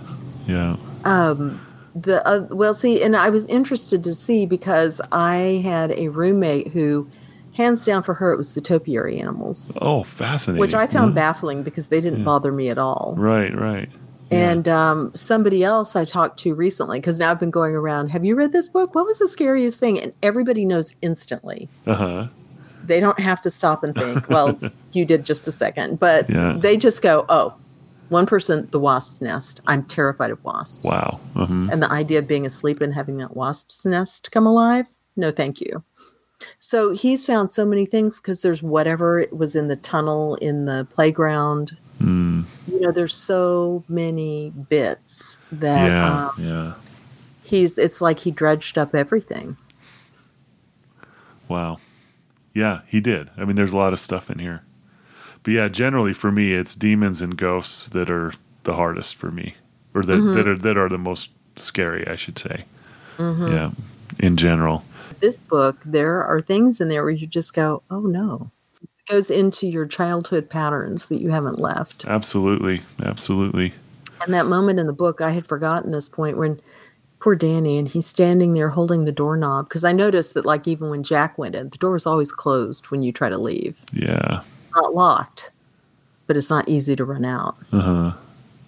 [0.47, 0.77] yeah.
[1.05, 1.61] um,
[1.95, 6.69] the uh, well, see, and I was interested to see because I had a roommate
[6.69, 7.09] who,
[7.55, 10.61] hands down for her, it was the topiary animals, Oh, fascinating.
[10.61, 11.23] which I found Yeah.
[11.23, 12.25] baffling because they didn't Yeah.
[12.27, 13.15] bother me at all.
[13.19, 13.89] Right, right.
[14.31, 18.25] And um, somebody else I talked to recently, because now I've been going around, have
[18.25, 18.95] you read this book?
[18.95, 20.01] What was the scariest thing?
[20.01, 21.69] And everybody knows instantly.
[21.87, 22.27] Uh huh.
[22.87, 24.59] They don't have to stop and think, well,
[24.93, 25.99] you did just a second.
[26.01, 26.57] But Yeah.
[26.59, 27.55] they just go, oh,
[28.09, 29.61] one person, the wasp's nest.
[29.67, 30.85] I'm terrified of wasps.
[30.87, 31.19] Wow.
[31.35, 35.31] hmm And the idea of being asleep and having that wasp's nest come alive, no,
[35.31, 35.83] thank you.
[36.59, 40.87] So he's found so many things because there's whatever was in the tunnel in the
[40.91, 41.77] playground.
[42.01, 42.45] Mm.
[42.67, 46.27] You know, there's so many bits that Yeah.
[46.29, 46.73] um, yeah.
[47.45, 47.79] he's.
[47.79, 49.57] It's like he dredged up everything.
[51.49, 51.79] Wow.
[52.55, 53.31] Yeah, he did.
[53.37, 54.63] I mean, there's a lot of stuff in here.
[55.43, 58.33] But yeah, generally for me, it's demons and ghosts that are
[58.65, 59.55] the hardest for me,
[59.95, 60.35] or that, Mm-hmm.
[60.35, 62.65] that are that are the most scary, I should say.
[63.19, 63.71] Yeah,
[64.19, 64.85] in general.
[65.21, 68.51] This book, there are things in there where you just go, oh no.
[68.83, 72.05] It goes into your childhood patterns that you haven't left.
[72.07, 73.75] Absolutely, absolutely.
[74.25, 76.61] And that moment in the book, I had forgotten this point when
[77.23, 80.91] poor Danny and he's standing there holding the doorknob because I noticed that like even
[80.91, 83.81] when Jack went in, the door was always closed when you try to leave.
[83.93, 84.41] Yeah.
[84.67, 85.51] It's not locked,
[86.27, 87.57] but it's not easy to run out.
[87.73, 88.13] Uh huh.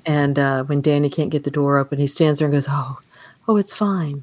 [0.06, 3.00] And uh, when Danny can't get the door open, he stands there and goes, "Oh,
[3.48, 4.22] oh, it's fine.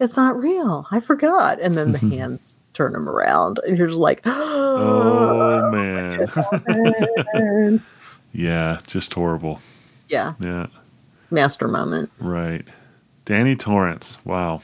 [0.00, 0.86] It's not real.
[0.90, 6.26] I forgot." And then the hands turn him around, and you're just like, Oh man.
[7.34, 7.82] man.
[8.32, 9.60] yeah, just horrible.
[10.08, 10.66] yeah, Yeah.
[11.30, 12.10] master moment.
[12.18, 12.64] Right.
[13.28, 14.16] Danny Torrance.
[14.24, 14.62] Wow.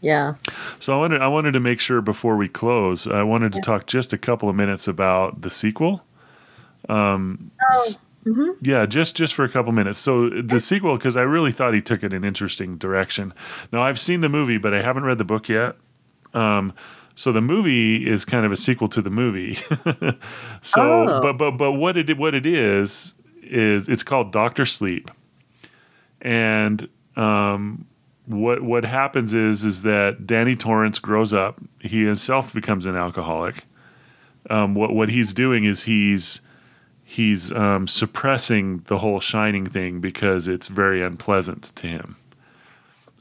[0.00, 0.34] Yeah,
[0.80, 3.86] So I wanted I wanted to make sure before we close, I wanted to talk
[3.86, 6.02] just a couple of minutes about the sequel.
[6.88, 8.56] Um, s- Mhm.
[8.62, 9.98] Yeah, just just for a couple minutes.
[10.00, 13.32] So the sequel, because I really thought he took it in an interesting direction.
[13.72, 15.76] Now I've seen the movie, but I haven't read the book yet.
[16.34, 16.72] Um,
[17.14, 19.54] so the movie is kind of a sequel to the movie.
[20.62, 21.20] so, Oh.
[21.22, 25.10] but but but what it what it is is it's called Doctor Sleep,
[26.22, 27.84] and um,
[28.30, 31.58] what what happens is is that Danny Torrance grows up.
[31.80, 33.64] He himself becomes an alcoholic.
[34.48, 36.40] Um, what what he's doing is he's
[37.04, 42.16] he's um, suppressing the whole shining thing because it's very unpleasant to him.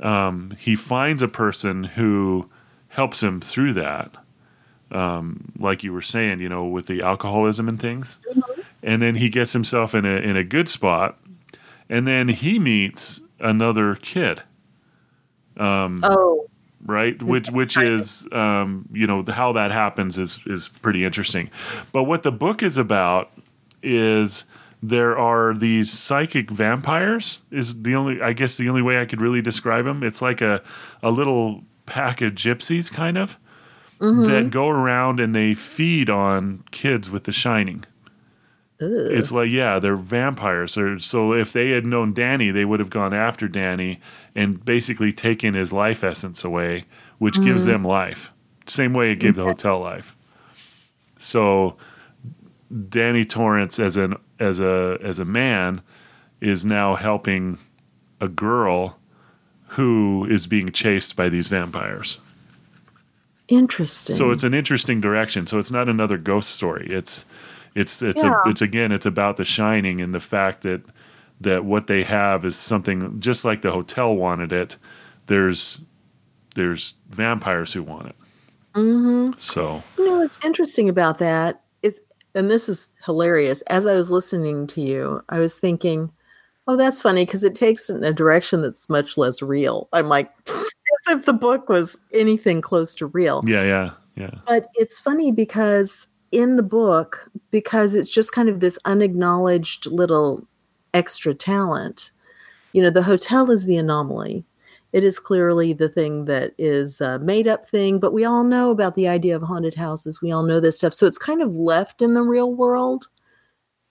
[0.02, 2.48] Um, he finds a person who
[2.90, 4.12] helps him through that,
[4.92, 8.18] um, like you were saying, you know, with the alcoholism and things.
[8.82, 11.18] And then he gets himself in a in a good spot,
[11.90, 14.44] and then he meets another kid
[16.04, 16.50] Oh,
[16.86, 17.22] right?
[17.22, 21.50] Which which is um, you know how that happens is is pretty interesting.
[21.92, 23.32] But what the book is about
[23.84, 24.46] is
[24.82, 27.40] there are these psychic vampires.
[27.52, 30.04] Is the only I guess the only way I could really describe them.
[30.04, 30.62] It's like a
[31.04, 33.38] a little pack of gypsies kind of
[34.28, 37.84] that go around and they feed on kids with the shining.
[38.80, 40.78] It's like yeah, they're vampires.
[41.04, 44.00] So if they had known Danny, they would have gone after Danny
[44.36, 46.86] and basically taken his life essence away,
[47.18, 47.68] which gives mm.
[47.68, 48.32] them life.
[48.68, 50.16] Same way it gave the hotel life.
[51.18, 51.76] So
[52.88, 55.82] Danny Torrance as an as a as a man
[56.40, 57.58] is now helping
[58.22, 58.98] a girl
[59.68, 62.20] who is being chased by these vampires.
[63.50, 64.16] Interesting.
[64.16, 65.48] So it's an interesting direction.
[65.48, 66.88] So it's not another ghost story.
[66.90, 67.26] It's
[67.76, 68.42] it's it's Yeah.
[68.46, 70.82] a, it's again it's about the shining and the fact that
[71.42, 74.76] that what they have is something just like the hotel wanted it.
[75.28, 75.80] There's
[76.56, 78.16] there's vampires who want it.
[78.76, 81.62] hmm So You know what's interesting about that?
[81.82, 82.00] It,
[82.36, 83.62] and this is hilarious.
[83.64, 86.12] As I was listening to you, I was thinking,
[86.68, 89.88] "Oh, that's funny," because it takes it in a direction that's much less real.
[89.94, 90.66] I'm like, as
[91.16, 93.44] if the book was anything close to real.
[93.48, 94.32] yeah, yeah, yeah.
[94.48, 100.46] But it's funny because in the book, because it's just kind of this unacknowledged little
[100.94, 102.12] extra talent,
[102.74, 104.46] you know, the hotel is the anomaly.
[104.92, 108.72] It is clearly the thing that is a made up thing, but we all know
[108.72, 110.22] about the idea of haunted houses.
[110.22, 110.94] We all know this stuff.
[110.94, 113.08] So it's kind of left in the real world,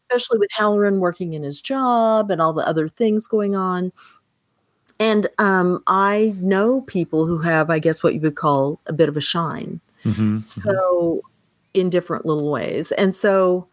[0.01, 3.93] especially with Hallorann working in his job and all the other things going on.
[5.01, 9.09] And um, I know people who have, I guess, what you would call a bit
[9.09, 9.81] of a shine.
[10.03, 11.23] hmm So,
[11.81, 12.93] in different little ways.
[12.93, 13.69] And so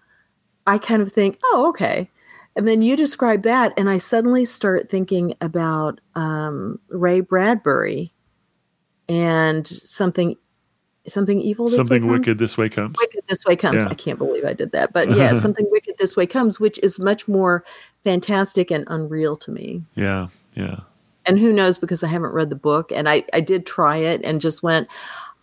[0.68, 2.10] I kind of think, oh, okay.
[2.56, 8.14] And then you describe that, and I suddenly start thinking about um, Ray Bradbury
[9.10, 10.36] and something,
[11.06, 11.66] something evil.
[11.66, 12.12] This way Something comes?
[12.12, 12.96] wicked this way comes.
[12.98, 13.84] Wicked this way comes.
[13.84, 13.90] Yeah.
[13.92, 16.98] I can't believe I did that, but yeah, something wicked this way comes, which is
[16.98, 17.66] much more
[18.06, 19.82] fantastic and unreal to me.
[19.96, 20.80] Yeah, yeah.
[21.26, 24.22] And who knows because I haven't read the book, and I I did try it
[24.24, 24.88] and just went.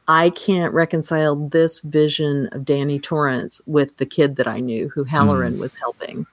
[0.09, 5.05] I can't reconcile this vision of Danny Torrance with the kid that I knew who
[5.05, 6.27] Hallorann was helping.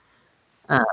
[0.70, 0.86] Um,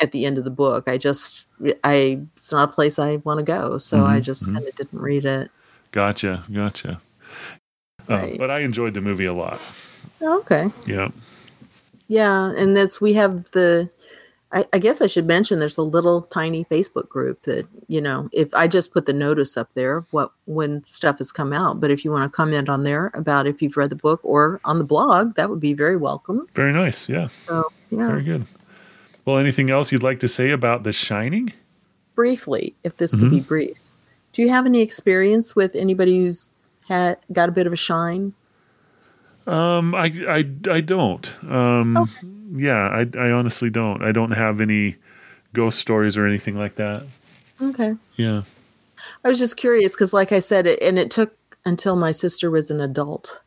[0.00, 1.46] at the end of the book, I just
[1.84, 4.54] I it's not a place I want to go, so I Mhm, just mhm.
[4.54, 5.50] kind of didn't read it.
[5.92, 7.00] Gotcha, gotcha.
[8.08, 9.60] Uh, but I enjoyed the movie a lot.
[10.22, 10.70] Okay.
[10.86, 11.08] Yeah.
[12.08, 13.90] Yeah, and that's we have the.
[14.52, 18.28] I, I guess I should mention there's a little tiny Facebook group that you know
[18.32, 21.90] if I just put the notice up there what when stuff has come out, but
[21.90, 24.78] if you want to comment on there about if you've read the book or on
[24.78, 26.46] the blog, that would be very welcome.
[26.54, 27.08] Very nice.
[27.08, 27.26] Yeah.
[27.26, 28.46] So yeah, Very good.
[29.24, 31.52] Well, anything else you'd like to say about The Shining?
[32.16, 33.46] briefly, if this could be mm-hmm.
[33.46, 33.76] brief,
[34.32, 36.50] do you have any experience with anybody who's
[36.88, 38.32] had got a bit of a shine?
[39.46, 41.34] Um, I, I, I don't.
[41.50, 42.06] Um, Oh.
[42.56, 44.02] yeah, I, I honestly don't.
[44.02, 44.96] I don't have any
[45.52, 47.04] ghost stories or anything like that.
[47.62, 47.94] Okay.
[48.16, 48.42] Yeah.
[49.24, 52.50] I was just curious because, like I said, it, and it took until my sister
[52.50, 53.42] was an adult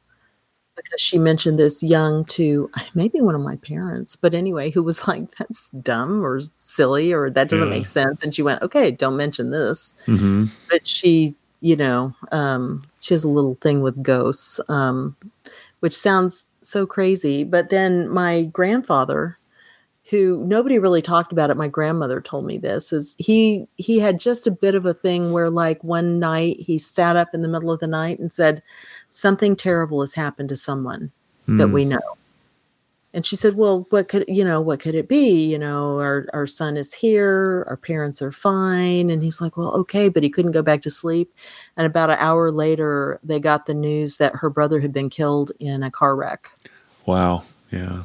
[0.75, 5.07] because she mentioned this young to maybe one of my parents, but anyway, who was
[5.07, 7.73] like, "That's dumb or silly or that doesn't Yeah.
[7.73, 10.45] make sense," and she went, "Okay, don't mention this." Mm-hmm.
[10.69, 15.15] But she, you know, um, she has a little thing with ghosts, um,
[15.79, 17.43] which sounds so crazy.
[17.43, 19.37] But then my grandfather
[20.09, 24.19] who nobody really talked about it my grandmother told me this is he he had
[24.19, 27.47] just a bit of a thing where like one night he sat up in the
[27.47, 28.63] middle of the night and said
[29.11, 31.11] something terrible has happened to someone
[31.47, 31.73] that Hmm.
[31.73, 31.99] we know
[33.13, 35.51] and she said well what could you know what could it be?
[35.51, 39.09] You know our our son is here our parents are fine.
[39.09, 41.33] And he's like well okay but he couldn't go back to sleep.
[41.77, 45.51] And about an hour later they got the news that her brother had been killed
[45.59, 46.51] in a car wreck.
[47.05, 47.43] Wow.
[47.71, 48.03] Yeah.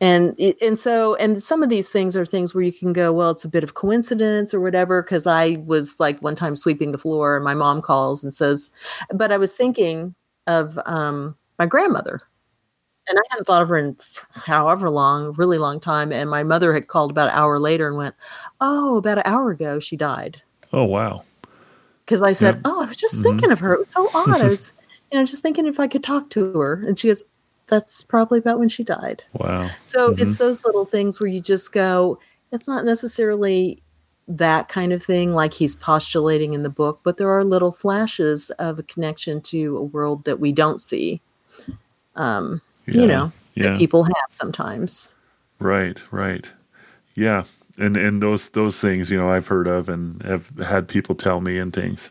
[0.00, 3.12] and it- and so and some of these things are things where you can go
[3.12, 6.92] well it's a bit of coincidence or whatever because i was like one time sweeping
[6.92, 8.70] the floor and my mom calls and says
[9.12, 10.14] but i was thinking
[10.46, 12.20] of um my grandmother
[13.08, 13.96] and i hadn't thought of her in
[14.32, 17.96] however long really long time and my mother had called about an hour later and
[17.96, 18.14] went
[18.60, 20.40] oh about an hour ago she died
[20.72, 21.24] Oh, wow.
[22.04, 22.60] because i said Yeah.
[22.66, 23.22] oh i was just Mhm.
[23.24, 24.72] thinking of her it was so odd i was
[25.10, 27.22] you know just thinking if i could talk to her and she goes
[27.66, 29.68] that's probably about when she died Wow.
[29.82, 30.20] so Mhm.
[30.20, 32.18] it's those little things where you just go,
[32.50, 33.82] it's not necessarily
[34.26, 38.50] that kind of thing like he's postulating in the book, but there are little flashes
[38.58, 41.20] of a connection to a world that we don't see.
[42.16, 43.00] Um, Yeah.
[43.00, 43.70] you know, Yeah.
[43.70, 45.14] that people have sometimes.
[45.60, 46.46] Right, right.
[47.14, 47.44] Yeah.
[47.78, 51.40] And and those those things, you know, I've heard of and have had people tell
[51.40, 52.10] me and things.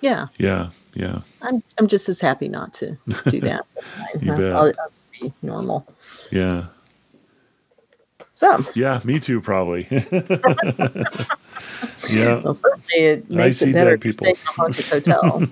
[0.00, 0.26] Yeah.
[0.38, 0.70] Yeah.
[0.94, 1.20] Yeah.
[1.42, 2.96] I'm I'm just as happy not to
[3.28, 3.64] do that.
[4.20, 4.52] You I'll, bet.
[4.52, 5.86] I'll, I'll just be normal.
[6.30, 6.64] Yeah.
[8.34, 9.86] So Yeah, me too probably.
[12.10, 12.40] yeah.
[12.42, 14.26] well, certainly it makes see it better dead if you're people.
[14.26, 15.42] staying in a haunted hotel.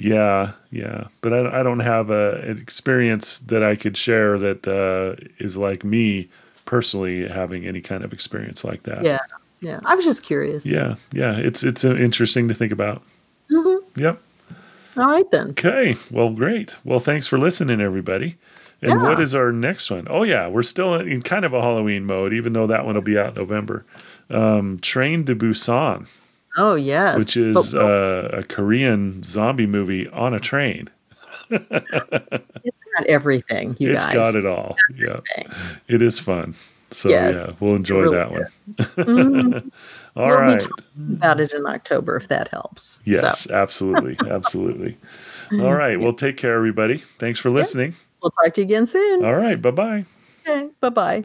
[0.00, 4.66] Yeah, yeah, but I, I don't have a, an experience that I could share that
[4.66, 6.28] uh, is like me
[6.64, 9.04] personally having any kind of experience like that.
[9.04, 9.18] yeah.
[9.62, 9.78] Yeah.
[9.84, 10.64] I was just curious.
[10.64, 11.36] yeah, yeah.
[11.36, 13.02] It's it's uh, interesting to think about.
[13.50, 13.80] Mhm.
[13.96, 14.22] Yep.
[14.96, 15.50] All right then.
[15.50, 15.96] Okay.
[16.10, 16.76] Well, great.
[16.82, 18.36] Well, thanks for listening, everybody.
[18.80, 19.22] And what Yeah.
[19.22, 20.06] is our next one?
[20.08, 23.02] Oh yeah, we're still in kind of a Halloween mode, even though that one will
[23.02, 23.84] be out in November.
[24.30, 26.06] Um, Train to Busan.
[26.56, 30.88] Oh yes, which is uh, a Korean zombie movie on a train.
[31.50, 33.76] it's got everything.
[33.78, 34.76] You it's guys, It's got it all.
[34.94, 35.20] Yeah,
[35.88, 36.54] it is fun.
[36.92, 38.46] So Yes, yeah, we'll enjoy really that one.
[39.06, 39.70] Mhm.
[40.16, 40.58] All we'll right.
[40.58, 43.00] be talking about it in October if that helps.
[43.04, 44.96] Yes, So, absolutely, absolutely.
[45.52, 46.00] All right.
[46.00, 46.98] Well, take care, everybody.
[47.18, 47.94] Thanks for listening.
[48.22, 49.24] we'll talk to you again soon.
[49.24, 49.60] All right.
[49.60, 50.04] Bye bye.
[50.46, 51.24] Okay, bye bye.